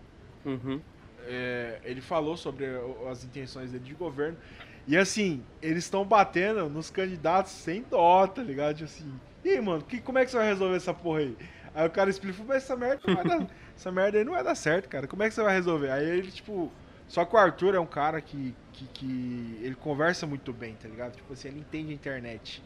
[0.46, 0.82] Uhum.
[1.26, 2.66] É, ele falou sobre
[3.10, 4.38] as intenções dele de governo.
[4.86, 8.76] E assim, eles estão batendo nos candidatos sem dó, tá ligado?
[8.76, 11.38] Tipo assim, e aí, mano, que, como é que você vai resolver essa porra aí?
[11.74, 14.44] Aí o cara explica, mas essa merda não vai dar, essa merda aí não vai
[14.44, 15.08] dar certo, cara.
[15.08, 15.90] Como é que você vai resolver?
[15.90, 16.72] Aí ele, tipo.
[17.08, 20.88] Só que o Arthur é um cara que, que, que ele conversa muito bem, tá
[20.88, 21.16] ligado?
[21.16, 22.64] Tipo assim, ele entende a internet.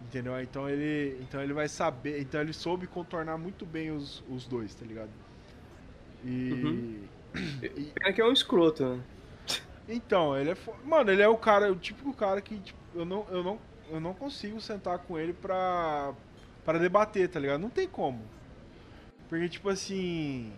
[0.00, 0.40] Entendeu?
[0.40, 2.20] Então ele, então ele vai saber.
[2.20, 5.10] Então ele soube contornar muito bem os, os dois, tá ligado?
[6.24, 6.52] E.
[6.52, 7.04] Uhum.
[7.94, 9.00] Pena que é um escroto, né?
[9.88, 10.56] Então, ele é.
[10.84, 13.58] Mano, ele é o cara, o típico cara que tipo, eu, não, eu, não,
[13.90, 16.14] eu não consigo sentar com ele pra,
[16.64, 17.60] pra debater, tá ligado?
[17.60, 18.20] Não tem como.
[19.28, 20.52] Porque, tipo assim.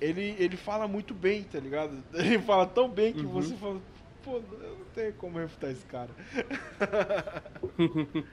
[0.00, 2.02] Ele, ele fala muito bem, tá ligado?
[2.12, 3.32] Ele fala tão bem que uhum.
[3.32, 3.80] você fala,
[4.22, 6.10] pô, eu não tenho como refutar esse cara.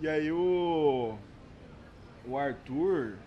[0.00, 1.16] e aí o.
[2.24, 3.18] O Arthur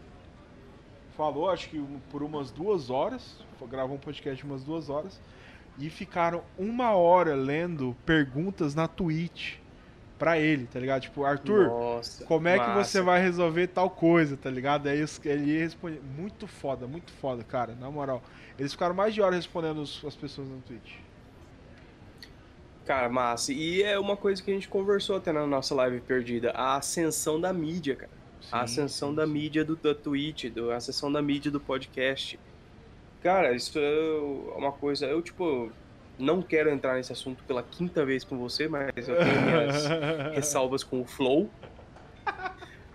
[1.17, 3.37] falou, acho que por umas duas horas,
[3.69, 5.19] gravou um podcast umas duas horas,
[5.77, 9.57] e ficaram uma hora lendo perguntas na Twitch
[10.17, 11.01] pra ele, tá ligado?
[11.01, 12.71] Tipo, Arthur, Nossa, como é massa.
[12.71, 14.87] que você vai resolver tal coisa, tá ligado?
[14.87, 16.01] Aí ele ia responder.
[16.17, 18.23] Muito foda, muito foda, cara, na moral.
[18.57, 20.95] Eles ficaram mais de hora respondendo as pessoas na Twitch.
[22.85, 23.51] Cara, massa.
[23.51, 27.41] E é uma coisa que a gente conversou até na nossa live perdida: a ascensão
[27.41, 28.11] da mídia, cara.
[28.41, 29.31] Sim, a ascensão sim, da sim.
[29.31, 32.39] mídia do, da Twitch, do, a ascensão da mídia do podcast.
[33.23, 35.07] Cara, isso é uma coisa.
[35.07, 35.71] Eu, tipo,
[36.17, 39.85] não quero entrar nesse assunto pela quinta vez com você, mas eu tenho minhas
[40.33, 41.49] ressalvas com o Flow.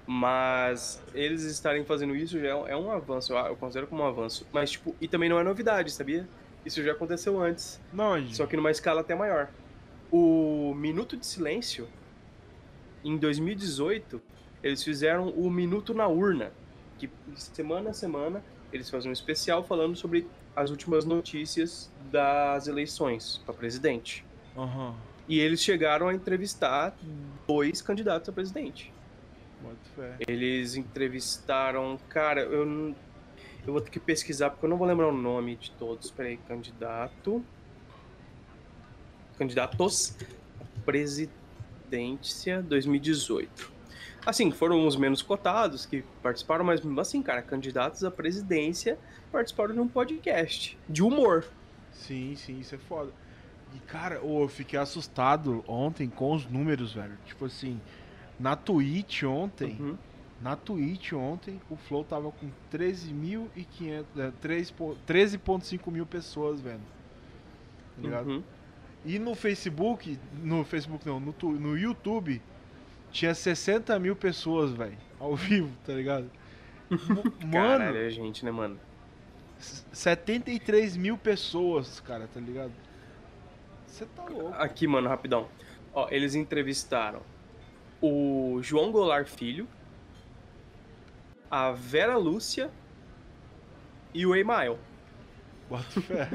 [0.06, 4.46] Mas eles estarem fazendo isso já é um avanço, eu considero como um avanço.
[4.52, 6.28] Mas, tipo, e também não é novidade, sabia?
[6.64, 7.80] Isso já aconteceu antes.
[7.92, 9.48] Não, Só que numa escala até maior.
[10.10, 11.86] O Minuto de Silêncio,
[13.04, 14.20] em 2018,
[14.62, 16.52] eles fizeram o Minuto na Urna,
[16.98, 18.42] que semana a semana
[18.72, 24.24] eles fazem um especial falando sobre as últimas notícias das eleições para presidente.
[24.56, 24.94] Uhum.
[25.28, 26.96] E eles chegaram a entrevistar
[27.46, 28.92] dois candidatos a presidente.
[30.26, 32.94] Eles entrevistaram, cara, eu,
[33.66, 36.10] eu vou ter que pesquisar porque eu não vou lembrar o nome de todos.
[36.10, 37.44] Peraí, candidato.
[39.38, 40.16] Candidatos
[40.60, 43.69] a presidência 2018.
[44.24, 48.98] Assim, foram os menos cotados que participaram, mas mesmo assim, cara, candidatos à presidência
[49.32, 51.44] participaram de um podcast de humor.
[51.92, 53.12] Sim, sim, isso é foda.
[53.74, 57.16] E, cara, oh, eu fiquei assustado ontem com os números, velho.
[57.24, 57.80] Tipo assim,
[58.38, 59.96] na Twitch ontem, uhum.
[60.40, 64.04] na Twitch ontem, o Flow tava com 13.500,
[65.06, 66.80] 13.5 é, mil pessoas, velho.
[67.96, 68.28] Tá ligado?
[68.28, 68.42] Uhum.
[69.04, 72.42] E no Facebook, no Facebook não, no, no YouTube,
[73.10, 76.30] tinha 60 mil pessoas, velho, ao vivo, tá ligado?
[76.90, 77.52] mano.
[77.52, 78.78] Caralho, é gente, né, mano?
[79.92, 82.72] 73 mil pessoas, cara, tá ligado?
[83.86, 84.54] Você tá louco.
[84.54, 85.48] Aqui, mano, rapidão.
[85.92, 87.20] Ó, eles entrevistaram
[88.00, 89.68] o João Goulart Filho,
[91.50, 92.70] a Vera Lúcia
[94.14, 94.78] e o Emael.
[95.68, 96.28] Bota fé.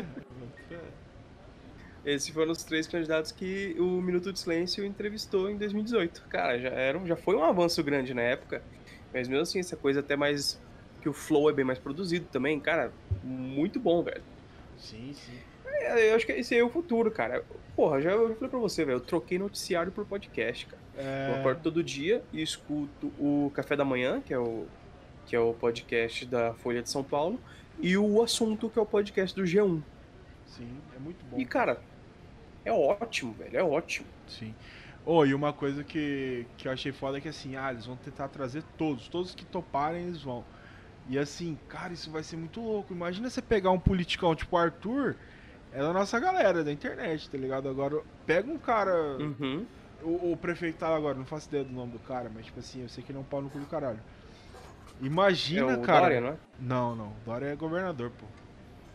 [2.06, 6.24] Esses foram os três candidatos que o Minuto de Silêncio entrevistou em 2018.
[6.30, 8.62] Cara, já, era, já foi um avanço grande na época,
[9.12, 10.62] mas mesmo assim, essa coisa até mais.
[11.02, 12.92] que o flow é bem mais produzido também, cara,
[13.24, 14.22] muito bom, velho.
[14.78, 15.40] Sim, sim.
[15.66, 17.44] É, eu acho que esse aí é o futuro, cara.
[17.76, 20.82] Porra, já, eu já falei pra você, velho, eu troquei noticiário por podcast, cara.
[20.98, 21.32] É...
[21.32, 24.66] Eu acordo todo dia e escuto o Café da Manhã, que é o,
[25.26, 27.40] que é o podcast da Folha de São Paulo,
[27.80, 29.82] e o Assunto, que é o podcast do G1.
[30.46, 31.38] Sim, é muito bom.
[31.38, 31.82] E, cara,
[32.66, 34.08] é ótimo, velho, é ótimo.
[34.28, 34.54] Sim.
[35.06, 37.96] Oh, e uma coisa que, que eu achei foda é que assim, ah, eles vão
[37.96, 40.44] tentar trazer todos, todos que toparem eles vão.
[41.08, 42.92] E assim, cara, isso vai ser muito louco.
[42.92, 45.16] Imagina você pegar um politicão tipo Arthur,
[45.72, 47.70] é da nossa galera, da internet, tá ligado?
[47.70, 49.18] Agora, pega um cara.
[49.20, 49.66] Uhum.
[50.02, 52.82] O, o prefeito tá agora, não faço ideia do nome do cara, mas tipo assim,
[52.82, 54.00] eu sei que ele é um pau no cu do caralho.
[55.02, 56.02] Imagina, é o cara.
[56.02, 56.38] Dória, não é?
[56.60, 57.14] Não, não.
[57.24, 58.26] Dória é governador, pô.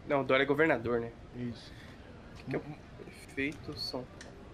[0.09, 1.13] Não, Dória é governador, né?
[1.37, 1.73] Isso.
[2.49, 2.61] Que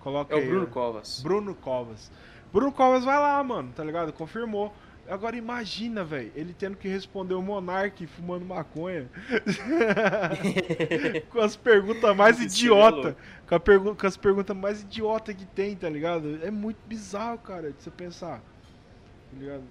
[0.00, 0.66] Coloca É o Bruno.
[0.68, 1.22] Covas.
[1.22, 2.10] Bruno Covas.
[2.52, 4.12] Bruno Covas vai lá, mano, tá ligado?
[4.12, 4.72] Confirmou.
[5.08, 9.08] Agora imagina, velho, ele tendo que responder o Monark fumando maconha.
[11.30, 12.98] com as perguntas mais idiota.
[12.98, 13.20] é louco.
[13.48, 16.40] Com, pergu com as perguntas mais idiota que tem, tá ligado?
[16.42, 18.38] É muito bizarro, cara, de você pensar.
[18.38, 19.62] Tá ligado?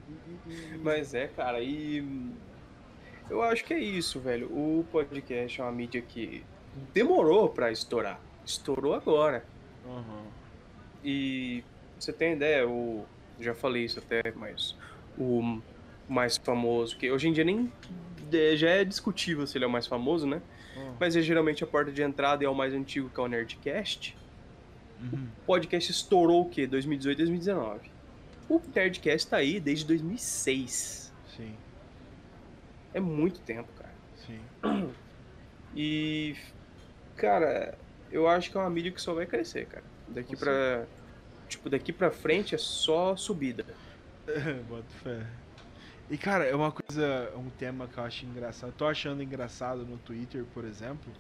[0.47, 2.03] E- e- e- Mas é, cara, e.
[3.29, 4.47] Eu acho que é isso, velho.
[4.47, 6.43] O podcast é uma mídia que
[6.93, 8.19] demorou pra estourar.
[8.45, 9.43] Estourou agora.
[9.85, 10.23] Aham.
[11.03, 11.63] E
[11.99, 13.05] você tem ideia, o.
[13.39, 14.75] Já falei isso até, mas.
[15.17, 15.61] O
[16.07, 17.71] mais famoso, que hoje em dia nem.
[18.55, 20.41] Já é discutível se ele é o mais famoso, né?
[20.77, 20.93] Ah.
[20.99, 23.27] Mas é geralmente a porta de entrada e é o mais antigo, que é o
[23.27, 24.15] Nerdcast.
[24.99, 25.27] Uhum.
[25.43, 26.65] O podcast estourou o quê?
[26.67, 27.91] 2018, 2019.
[28.49, 31.13] O Nerdcast tá aí desde 2006.
[31.35, 31.53] Sim,
[32.93, 33.93] É muito tempo, cara.
[34.25, 34.39] sim.
[35.75, 36.35] E,
[37.17, 37.77] cara,
[38.11, 39.83] eu acho que é uma mídia que só vai crescer, cara.
[40.07, 40.85] Daqui pra.
[41.47, 43.65] Tipo, daqui pra frente é só subida.
[44.67, 45.25] Boto fé.
[46.09, 48.71] E cara, é uma coisa, um tema que eu acho engraçado.
[48.73, 51.11] Tô achando engraçado no Twitter, por exemplo,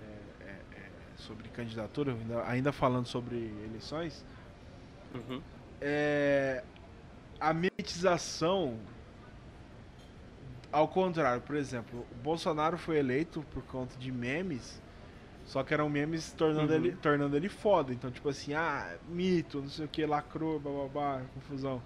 [0.00, 0.50] é, é,
[0.80, 4.24] é, sobre candidatura, ainda, ainda falando sobre eleições,
[5.14, 5.42] Uhum.
[5.80, 6.64] é
[7.38, 8.78] a memetização
[10.72, 14.80] ao contrário, por exemplo, o Bolsonaro foi eleito por conta de memes,
[15.44, 16.78] só que eram memes tornando, Uhum.
[16.78, 17.92] ele, tornando ele foda.
[17.92, 21.82] Então, tipo assim, ah, mito, não sei o que, lacrou, bababá, confusão.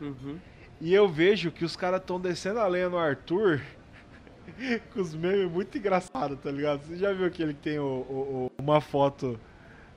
[0.00, 0.38] Uhum.
[0.80, 3.60] E eu vejo que os caras estão descendo a lenha no Arthur
[4.94, 6.80] com os memes muito engraçados, tá ligado?
[6.82, 9.38] Você já viu que tem o, o- o- uma foto.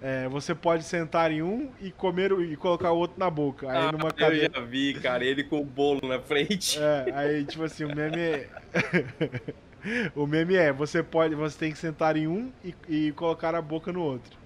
[0.06, 3.72] é, você pode sentar em um e comer o- e colocar o outro na boca.
[3.72, 4.52] Aí numa Ah, eu cadeira.
[4.54, 6.78] já vi, cara, ele com o bolo na frente.
[6.78, 8.50] É, aí tipo assim, o meme é.
[10.16, 11.36] o meme é, você pode.
[11.36, 14.38] Você tem que sentar em um e, e colocar a boca no outro.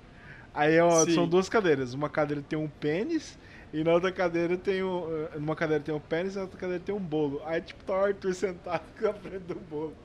[0.53, 1.13] Aí ó, Sim.
[1.13, 1.93] são duas cadeiras.
[1.93, 3.37] Uma cadeira tem um pênis
[3.73, 5.05] e na outra cadeira tem um.
[5.33, 7.41] eh, Numa cadeira tem um pênis e na outra cadeira tem um bolo.
[7.45, 9.95] Aí tipo tá o Arthur sentado na frente do bolo.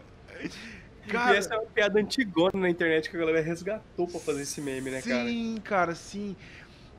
[1.04, 4.60] e essa é uma piada antigona na internet que a galera resgatou pra fazer esse
[4.60, 5.24] meme, né, cara?
[5.28, 6.36] Sim, cara, sim.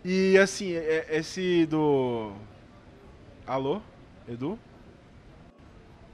[0.04, 2.34] E assim, é- esse do.
[3.46, 3.82] Alô?
[4.28, 4.58] Edu?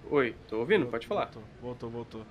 [0.10, 0.88] Oi, tô ouvindo?
[0.88, 1.26] Pode falar.
[1.26, 2.28] Voltou, voltou, voltou.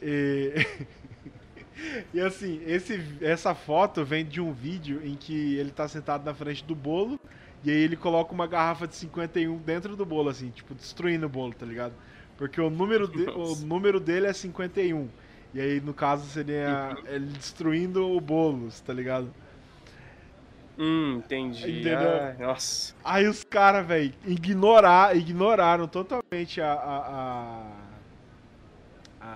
[0.00, 0.54] E...
[2.12, 6.34] e assim, esse, essa foto vem de um vídeo em que ele tá sentado na
[6.34, 7.20] frente do bolo
[7.62, 11.28] e aí ele coloca uma garrafa de 51 dentro do bolo, assim, tipo, destruindo o
[11.28, 11.96] bolo, tá ligado?
[12.36, 15.10] Porque o número, de- o número dele é 51.
[15.54, 19.34] E aí, no caso, seria ele destruindo o bolo, tá ligado?
[20.78, 21.80] Hum, entendi.
[21.80, 22.20] Entendeu?
[22.20, 22.94] Ai, nossa.
[23.04, 26.72] Aí os caras, velho, ignorar, ignoraram totalmente a.
[26.72, 26.98] a,
[29.20, 29.26] a,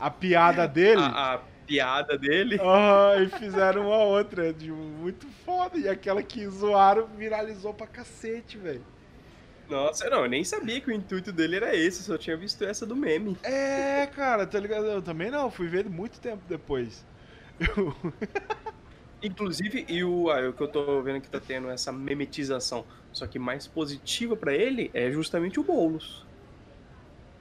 [0.00, 1.02] a, a piada dele.
[1.02, 2.60] A, a piada dele.
[2.60, 5.78] Aham, e fizeram uma outra, tipo, muito foda.
[5.78, 8.84] E aquela que zoaram viralizou pra cacete, velho.
[9.68, 12.84] Nossa, não, eu nem sabia que o intuito dele era esse, só tinha visto essa
[12.84, 13.36] do meme.
[13.42, 14.84] É, cara, tá ligado?
[14.86, 17.04] Eu também não, fui ver muito tempo depois.
[17.58, 17.96] Eu-
[19.24, 23.26] Inclusive, e o, ah, o que eu tô vendo que tá tendo essa memetização, só
[23.26, 26.28] que mais positiva pra ele é justamente o Boulos.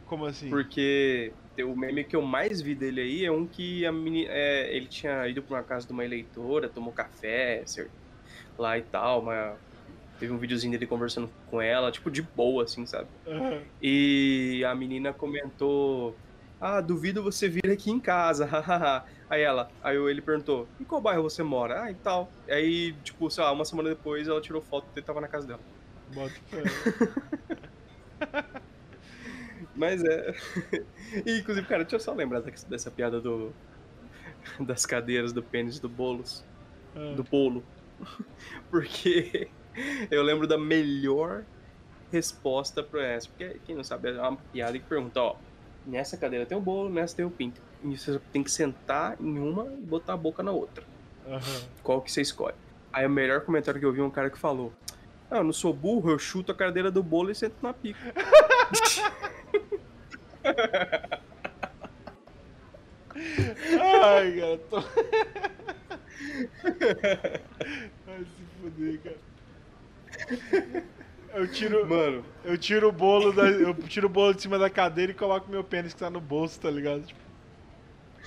[0.05, 0.49] Como assim?
[0.49, 4.75] Porque o meme que eu mais vi dele aí é um que a meni- é,
[4.75, 7.91] ele tinha ido pra uma casa de uma eleitora, tomou café cer-
[8.57, 9.59] lá e tal, mas
[10.19, 13.11] teve um videozinho dele conversando com ela, tipo, de boa, assim, sabe?
[13.25, 13.73] Aham.
[13.81, 16.19] E a menina comentou:
[16.59, 19.05] Ah, duvido você vir aqui em casa, hahaha.
[19.33, 21.83] Aí ela, aí ele perguntou: Em qual bairro você mora?
[21.83, 22.31] Ah, e tal.
[22.47, 25.59] Aí, tipo, sei lá, uma semana depois ela tirou foto e tava na casa dela.
[26.13, 26.33] Bota.
[29.75, 30.35] Mas é.
[31.25, 33.51] e, inclusive, cara, deixa eu só lembrar dessa, dessa piada do.
[34.59, 36.43] Das cadeiras do pênis do bolos.
[36.95, 37.13] Ah.
[37.15, 37.63] Do bolo.
[38.69, 39.49] Porque
[40.11, 41.45] eu lembro da melhor
[42.11, 43.29] resposta pra essa.
[43.29, 45.37] Porque quem não sabe, é uma piada que pergunta, ó.
[45.85, 47.61] Nessa cadeira tem o bolo, nessa tem o pinto.
[47.83, 50.83] E você tem que sentar em uma e botar a boca na outra.
[51.27, 51.61] Aham.
[51.81, 52.55] Qual que você escolhe?
[52.91, 54.71] Aí o melhor comentário que eu vi é um cara que falou:
[55.29, 58.13] Ah, eu não sou burro, eu chuto a cadeira do bolo e sento na pica.
[64.03, 64.81] Ai, cara, tô.
[68.05, 69.17] Vai se fuder, cara.
[71.33, 74.69] Eu tiro, Mano, eu tiro o bolo da, eu tiro o bolo de cima da
[74.69, 77.01] cadeira e coloco meu pênis que tá no bolso, tá ligado?
[77.03, 77.19] Tipo,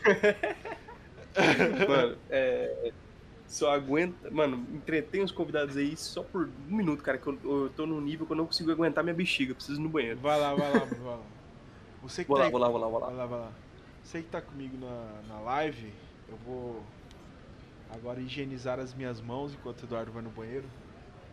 [1.88, 2.92] mano, é.
[3.47, 4.30] Só aguenta.
[4.30, 8.01] Mano, entretém os convidados aí só por um minuto, cara, que eu, eu tô num
[8.01, 10.18] nível que eu não consigo aguentar minha bexiga, eu preciso ir no banheiro.
[10.20, 11.20] vai lá, vai lá, vai lá.
[12.03, 13.07] Você que Vou tá lá, aí- vou lá, vou lá, vou lá.
[13.07, 13.53] Vai lá, vai lá.
[14.03, 15.92] Você que tá comigo na, na live,
[16.28, 16.82] eu vou
[17.90, 20.68] Agora higienizar as minhas mãos enquanto o Eduardo vai no banheiro.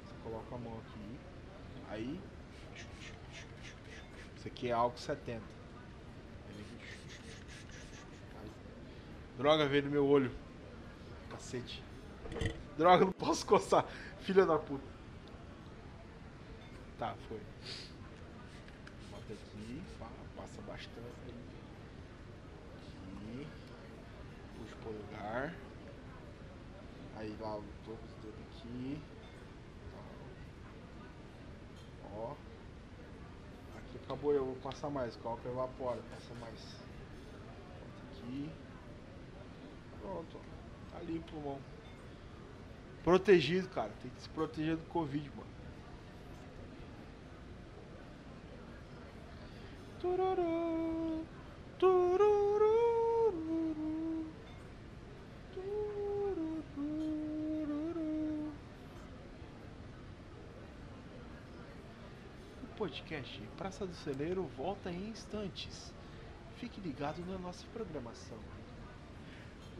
[0.05, 1.19] Você coloca a mão aqui.
[1.89, 2.19] Aí.
[4.37, 5.52] Isso aqui é álcool 70.
[9.37, 10.31] Droga, veio no meu olho.
[11.29, 11.83] Cacete.
[12.77, 13.85] Droga, não posso coçar.
[14.21, 14.83] Filha da puta.
[16.99, 17.39] Tá, foi.
[19.11, 19.81] Bota aqui,
[20.35, 20.99] passa bastante.
[22.77, 23.47] Aqui.
[24.57, 25.53] Puxa pro lugar.
[27.17, 29.01] Aí lá o topo dos dedos aqui.
[32.15, 32.35] Ó.
[33.77, 35.15] Aqui acabou, eu vou passar mais.
[35.17, 36.59] Coloca evapora, passa mais.
[37.79, 38.51] Bota aqui.
[40.03, 40.37] Pronto.
[40.91, 41.59] Tá limpo, pulmão.
[43.03, 43.91] Protegido, cara.
[44.01, 45.43] Tem que se proteger do Covid, mano.
[50.01, 51.25] Tururu,
[51.79, 52.65] tururu,
[55.53, 56.23] tururu.
[62.61, 65.93] O podcast Praça do Celeiro volta em instantes.
[66.57, 68.62] Fique ligado na nossa programação.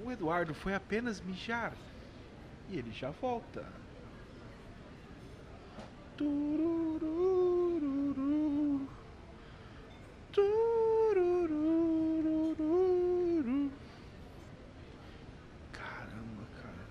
[0.04, 1.74] O Eduardo foi apenas mijar
[2.70, 3.66] e ele já volta.
[6.18, 7.04] Tururururu.
[10.34, 11.64] Tururururu.
[15.72, 16.86] Caramba, cara.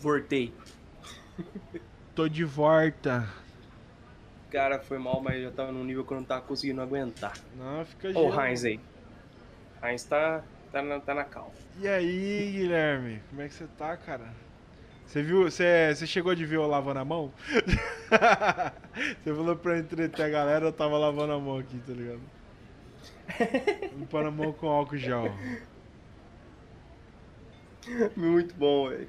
[0.00, 0.52] Voltei.
[2.14, 3.28] Tô de volta.
[4.50, 7.34] Cara, foi mal, mas já tava num nível que eu não tava conseguindo aguentar.
[7.56, 8.40] Não, fica Ô, gelo.
[8.40, 8.80] Heinz aí.
[9.82, 10.42] Heinz tá,
[10.72, 11.52] tá, na, tá na cal.
[11.78, 13.20] E aí, Guilherme?
[13.28, 14.32] Como é que você tá, cara?
[15.06, 15.44] Você viu?
[15.44, 17.32] Você, você chegou de ver eu lavando a mão?
[19.22, 22.20] você falou pra entreter a galera, eu tava lavando a mão aqui, tá ligado?
[23.96, 25.34] Limpando a mão com álcool gel.
[28.16, 29.08] Muito bom, velho.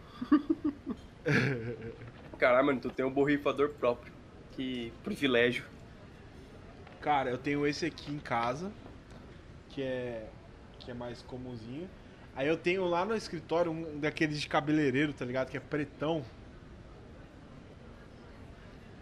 [2.38, 4.14] Caralho, mano, tu tem um borrifador próprio.
[4.52, 5.66] Que privilégio.
[7.02, 8.72] Cara, eu tenho esse aqui em casa,
[9.70, 10.28] que é
[10.80, 11.90] que é mais comumzinho.
[12.36, 15.50] Aí eu tenho lá no escritório um daqueles de cabeleireiro, tá ligado?
[15.50, 16.24] Que é pretão.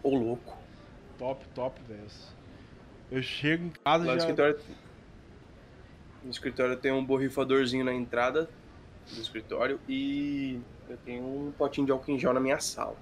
[0.02, 0.58] Ô, louco.
[1.16, 2.02] Top, top, velho.
[3.10, 4.26] Eu chego em casa Lá no já...
[4.26, 4.60] escritório.
[6.24, 8.50] No escritório tem um borrifadorzinho na entrada
[9.14, 12.96] do escritório e eu tenho um potinho de álcool em gel na minha sala.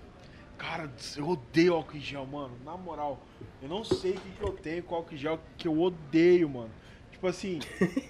[0.58, 2.56] Cara, eu odeio álcool em gel, mano.
[2.64, 3.20] Na moral,
[3.62, 6.48] eu não sei o que, que eu tenho com álcool em gel que eu odeio,
[6.48, 6.70] mano.
[7.12, 7.58] Tipo assim,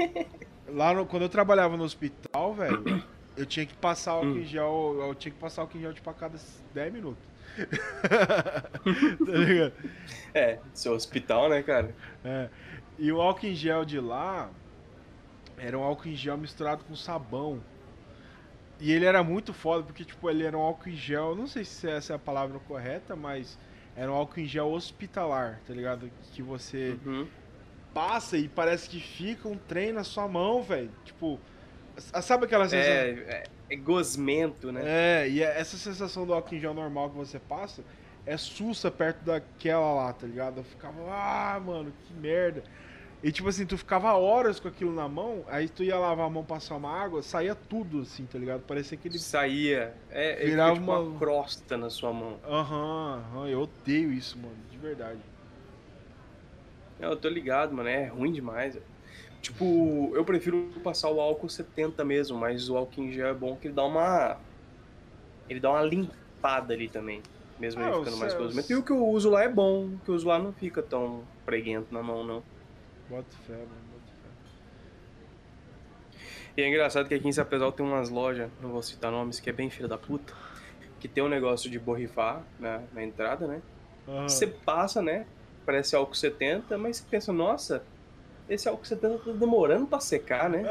[0.68, 3.05] lá no- quando eu trabalhava no hospital, velho,
[3.36, 6.09] eu tinha que passar álcool em gel, eu tinha que passar álcool em gel tipo
[6.09, 6.38] a cada
[6.72, 7.22] 10 minutos.
[9.26, 9.72] tá ligado?
[10.34, 11.94] É, seu hospital, né, cara?
[12.24, 12.49] É.
[12.99, 14.51] E o álcool em gel de lá
[15.59, 17.61] era um álcool em gel misturado com sabão.
[18.79, 21.64] E ele era muito foda, porque tipo, ele era um álcool em gel, não sei
[21.64, 23.59] se essa é a palavra correta, mas
[23.97, 26.11] era um álcool em gel hospitalar, tá ligado?
[26.35, 27.27] Que você Uhum.
[27.95, 30.91] passa e parece que fica um trem na sua mão, velho.
[31.05, 31.41] Tipo,
[32.22, 32.95] sabe aquela sensação?
[32.95, 33.11] É,
[33.70, 34.83] é, é gosmento, né?
[34.85, 37.83] É, e é- essa sensação do álcool em gel normal que você passa
[38.27, 40.59] é sussa perto daquela lá, tá ligado?
[40.59, 42.62] Eu ficava, ah, mano, que merda.
[43.27, 46.31] E tipo assim, tu ficava horas com aquilo na mão, aí tu ia lavar a
[46.31, 48.62] mão, passar uma água, saía tudo assim, tá ligado?
[48.62, 49.18] Parecia que ele.
[49.18, 49.93] Saía.
[50.12, 51.01] É, ele Virava fica tipo uma...
[51.01, 52.39] uma- crosta na sua mão.
[52.47, 55.18] Aham, aham, eu odeio isso, mano, de verdade.
[57.01, 57.89] Eu tô ligado, mano.
[57.89, 58.79] É ruim demais.
[59.43, 63.57] Tipo, eu prefiro passar o álcool 70 mesmo, mas o álcool em gel é bom
[63.57, 64.37] que ele dá uma.
[65.49, 67.20] Ele dá uma limpada ali também.
[67.59, 68.70] Mesmo Ah, ele ficando mais céu-.
[68.70, 69.87] E o que eu uso lá é bom.
[69.87, 72.56] O que eu uso lá não fica tão preguento na mão, não.
[73.09, 74.29] Bota fé, mano, bota fé.
[76.57, 79.51] E é engraçado que aqui em Sapezal tem umas lojas, não vou citar nomes, que
[79.51, 80.33] é bem filha da puta,
[80.99, 83.61] que tem um negócio de borrifar na, na entrada, né?
[84.09, 84.29] Aham.
[84.29, 85.27] Você passa, né?
[85.65, 87.85] Parece álcool 70, mas você pensa, nossa,
[88.49, 90.65] esse álcool 70 tá demorando pra secar, né?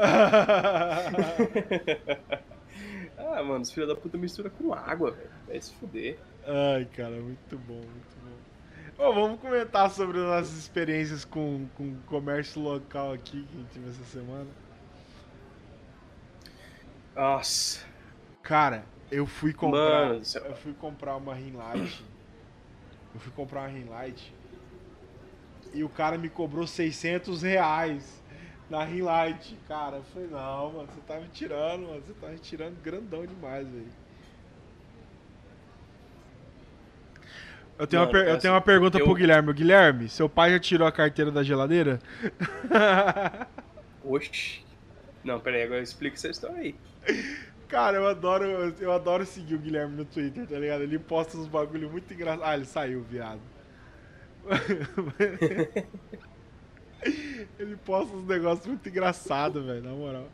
[3.18, 5.30] ah, mano, os filhos da puta mistura com água, velho.
[5.46, 6.18] Vai se fuder.
[6.46, 8.25] Ai, cara, muito bom, muito bom.
[8.98, 13.70] Ô, vamos comentar sobre as nossas experiências com, com comércio local aqui que a gente
[13.72, 14.48] teve essa semana.
[17.14, 17.86] Nossa,
[18.46, 20.06] Cara, eu fui comprar.
[20.06, 20.22] Mano.
[20.44, 22.04] Eu fui comprar uma ring light.
[23.12, 24.32] Eu fui comprar uma ring light.
[25.74, 28.22] E o cara me cobrou 600 reais.
[28.70, 29.58] Na ring light.
[29.66, 32.00] Cara, eu falei, não, mano, você tá me tirando, mano.
[32.06, 34.05] Você tá me tirando grandão demais, velho.
[37.78, 39.52] Eu tenho, Mano, uma, per- eu tenho uma pergunta eu- pro Guilherme.
[39.52, 41.98] Guilherme, seu pai já tirou a carteira da geladeira?
[44.02, 44.64] Oxi.
[45.22, 46.74] Não, peraí, agora explica essa história aí.
[47.68, 48.44] Cara, eu adoro,
[48.80, 50.82] eu adoro seguir o Guilherme no Twitter, tá ligado?
[50.82, 52.44] Ele posta uns bagulho muito engraçado.
[52.44, 53.40] Ah, ele saiu, viado.
[57.58, 60.28] ele posta uns negócios muito engraçados, velho, na moral.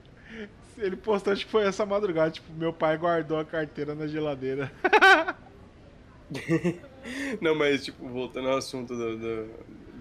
[0.78, 4.70] Ele postou, acho que foi essa madrugada, tipo, meu pai guardou a carteira na geladeira.
[7.40, 9.48] Não, mas, tipo, voltando ao assunto do, do,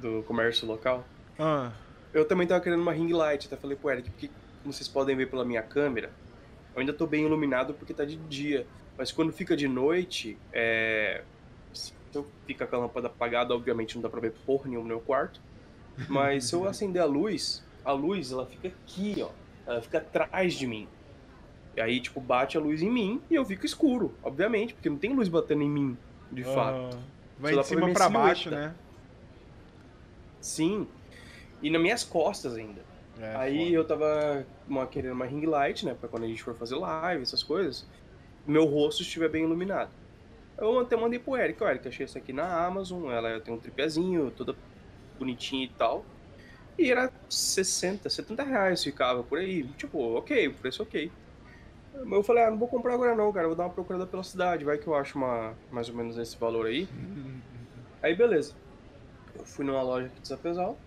[0.01, 1.05] do comércio local.
[1.39, 1.71] Ah,
[2.13, 4.29] Eu também tava querendo uma ring light, até falei pro Eric, porque
[4.61, 6.11] como vocês podem ver pela minha câmera,
[6.75, 8.67] eu ainda tô bem iluminado porque tá de dia.
[8.97, 11.23] Mas quando fica de noite, é...
[11.73, 14.89] se eu ficar com a lâmpada apagada, obviamente não dá pra ver porra nenhuma no
[14.89, 15.41] meu quarto.
[16.07, 19.29] Mas se eu acender a luz, a luz ela fica aqui, ó.
[19.65, 20.87] Ela fica atrás de mim.
[21.75, 24.97] E aí, tipo, bate a luz em mim e eu fico escuro, obviamente, porque não
[24.97, 25.97] tem luz batendo em mim,
[26.31, 26.95] de fato.
[26.95, 26.99] ah,
[27.39, 28.73] vai Só de cima pra baixo, né?
[30.39, 30.87] Sim.
[31.61, 32.81] E nas minhas costas ainda.
[33.19, 33.71] É, Aí foda.
[33.75, 35.93] eu tava uma, querendo uma ring light, né?
[35.99, 37.85] Pra quando a gente for fazer live, essas coisas.
[38.47, 39.91] Meu rosto estiver bem iluminado.
[40.57, 43.57] Eu até mandei pro Eric, ó, Eric, achei essa aqui na Amazon, ela tem um
[43.57, 44.55] tripézinho, toda
[45.17, 46.05] bonitinha e tal.
[46.77, 49.63] E era 60, 70 reais ficava por aí.
[49.77, 51.11] Tipo, ok, o preço ok.
[51.93, 53.47] Mas eu falei, ah, não vou comprar agora não, cara.
[53.47, 56.37] Vou dar uma procurada pela cidade, vai que eu acho uma mais ou menos esse
[56.37, 56.87] valor aí.
[58.01, 58.53] Aí beleza.
[59.35, 60.77] Eu fui numa loja aqui de Zapesal.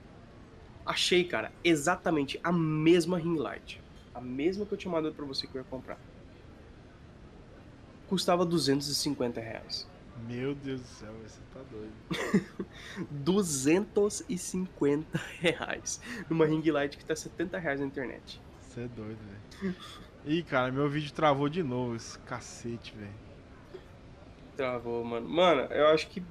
[0.84, 3.82] Achei, cara, exatamente a mesma ring light.
[4.14, 5.98] A mesma que eu tinha mandado pra você que eu ia comprar.
[8.09, 9.88] Custava 250 reais.
[10.28, 11.92] Meu Deus do céu, você tá doido.
[13.11, 16.00] 250 reais.
[16.28, 18.40] Numa ring light que tá 70 reais na internet.
[18.61, 19.18] Você é doido,
[19.62, 19.74] velho.
[20.27, 23.12] Ih, cara, meu vídeo travou de novo, esse cacete, velho.
[24.57, 25.29] Travou, mano.
[25.29, 26.22] Mano, eu acho que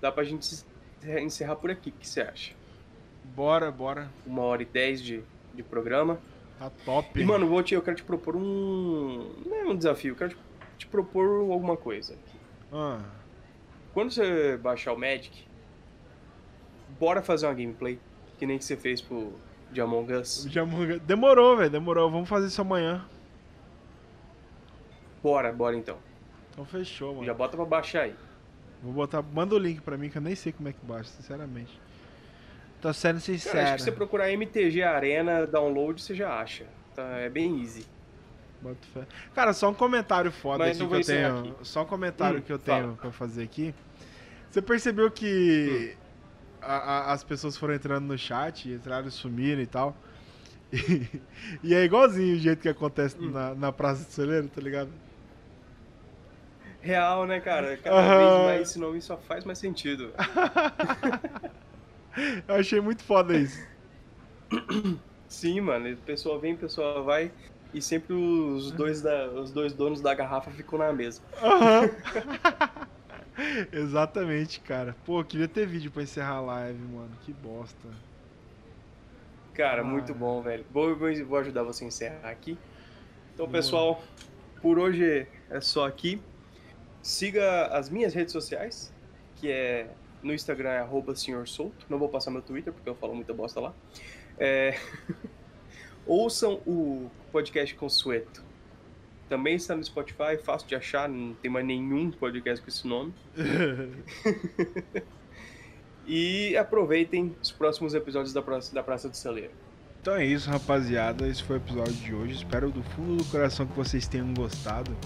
[0.00, 0.64] dá pra gente
[1.20, 1.90] encerrar por aqui.
[1.90, 2.54] O que você acha?
[3.24, 4.08] Bora, bora.
[4.26, 5.22] Uma hora e dez de,
[5.54, 6.18] de programa.
[6.58, 7.20] Tá top.
[7.20, 9.32] E, mano, vou te, eu quero te propor um.
[9.44, 10.36] Não é um desafio, eu quero te,
[10.78, 12.16] te propor alguma coisa.
[12.72, 13.00] Ah,
[13.92, 15.44] Quando você baixar o Magic,
[17.00, 17.98] bora fazer uma gameplay.
[18.38, 19.32] Que nem que você fez pro
[19.72, 20.46] de Among Us.
[20.50, 21.00] já morreu.
[21.00, 22.10] Demorou, velho, demorou.
[22.10, 23.04] Vamos fazer isso amanhã.
[25.26, 25.98] Bora, bora então.
[26.52, 27.26] Então fechou, mano.
[27.26, 28.14] Já bota pra baixar aí.
[28.80, 29.20] Vou botar.
[29.22, 31.80] Manda o link pra mim que eu nem sei como é que baixa, sinceramente.
[32.80, 33.58] Tô sendo Cara, sincero.
[33.60, 36.64] acho que você procurar MTG Arena download, você já acha.
[36.94, 37.84] Tá, é bem easy.
[39.34, 41.38] Cara, só um comentário foda Mas aqui que eu tenho.
[41.40, 41.54] aqui.
[41.62, 42.82] Só um comentário Hum, que eu fala.
[42.82, 43.74] tenho pra fazer aqui.
[44.48, 46.58] Você percebeu que Hum.
[46.62, 49.96] a- a- as pessoas foram entrando no chat, entraram e sumiram e tal.
[50.72, 51.08] E,
[51.62, 53.30] e é igualzinho o jeito que acontece Hum.
[53.30, 54.90] na, na Praça do Celeiro, tá ligado?
[56.86, 57.76] Real, né, cara?
[57.76, 60.12] Cada vez mais esse nome só faz mais sentido.
[62.48, 63.60] Eu achei muito foda isso.
[65.28, 65.94] Sim, mano.
[66.06, 67.30] Pessoa vem, pessoa vai.
[67.74, 71.20] E sempre os dois, da, os dois donos da garrafa ficam na mesa.
[71.42, 71.90] Aham.
[73.72, 74.96] Exatamente, cara.
[75.04, 77.10] Pô, queria ter vídeo pra encerrar a live, mano.
[77.22, 77.88] Que bosta.
[79.52, 79.84] Cara, Ah.
[79.84, 80.64] muito bom, velho.
[80.70, 82.56] Vou, vou, vou ajudar você a encerrar aqui.
[83.34, 83.58] Então, Boa.
[83.58, 84.02] pessoal,
[84.62, 86.22] por hoje é só aqui.
[87.06, 88.92] Siga as minhas redes sociais,
[89.36, 89.86] que é
[90.24, 91.86] no Instagram é arroba senhor solto.
[91.88, 93.72] Não vou passar meu Twitter, porque eu falo muita bosta lá.
[94.36, 94.76] É,
[96.04, 98.42] Ouçam o podcast Consueto.
[99.28, 103.14] Também está no Spotify, fácil de achar, não tem mais nenhum podcast com esse nome.
[106.08, 109.50] E aproveitem os próximos episódios da Praça, da Praça do Celeiro.
[110.00, 111.26] Então é isso, rapaziada.
[111.26, 112.34] Esse foi o episódio de hoje.
[112.34, 114.96] Espero do fundo do coração que vocês tenham gostado.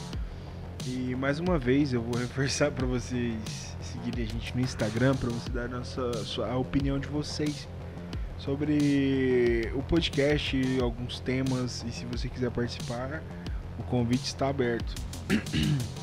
[0.87, 5.29] E mais uma vez eu vou reforçar para vocês seguirem a gente no Instagram para
[5.31, 7.69] você dar a nossa sua- a opinião de vocês
[8.39, 13.23] sobre o podcast, alguns temas e se você quiser participar,
[13.79, 14.95] o convite está aberto.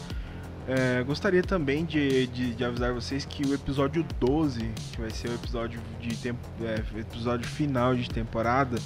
[0.70, 5.30] É, gostaria também de, de, de avisar vocês que o episódio 12, que vai ser
[5.30, 8.78] o episódio de tempo, é, episódio final de temporada,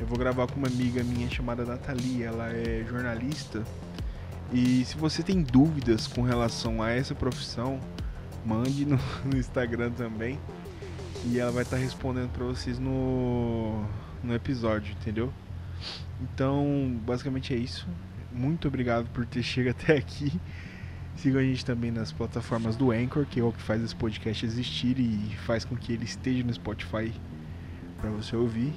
[0.00, 3.62] eu vou gravar com uma amiga minha chamada Nathalie, ela é jornalista.
[4.52, 7.80] E se você tem dúvidas com relação a essa profissão,
[8.44, 10.38] mande no, no Instagram também.
[11.24, 13.84] E ela vai estar respondendo para vocês no,
[14.22, 15.32] no episódio, entendeu?
[16.20, 17.88] Então, basicamente é isso.
[18.30, 20.32] Muito obrigado por ter chegado até aqui.
[21.16, 24.44] Sigam a gente também nas plataformas do Anchor, que é o que faz esse podcast
[24.44, 27.12] existir e faz com que ele esteja no Spotify
[28.00, 28.72] para você ouvir,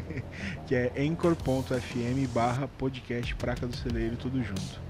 [0.66, 4.89] que é anchor.fm barra podcast Praca do Celeiro, tudo junto.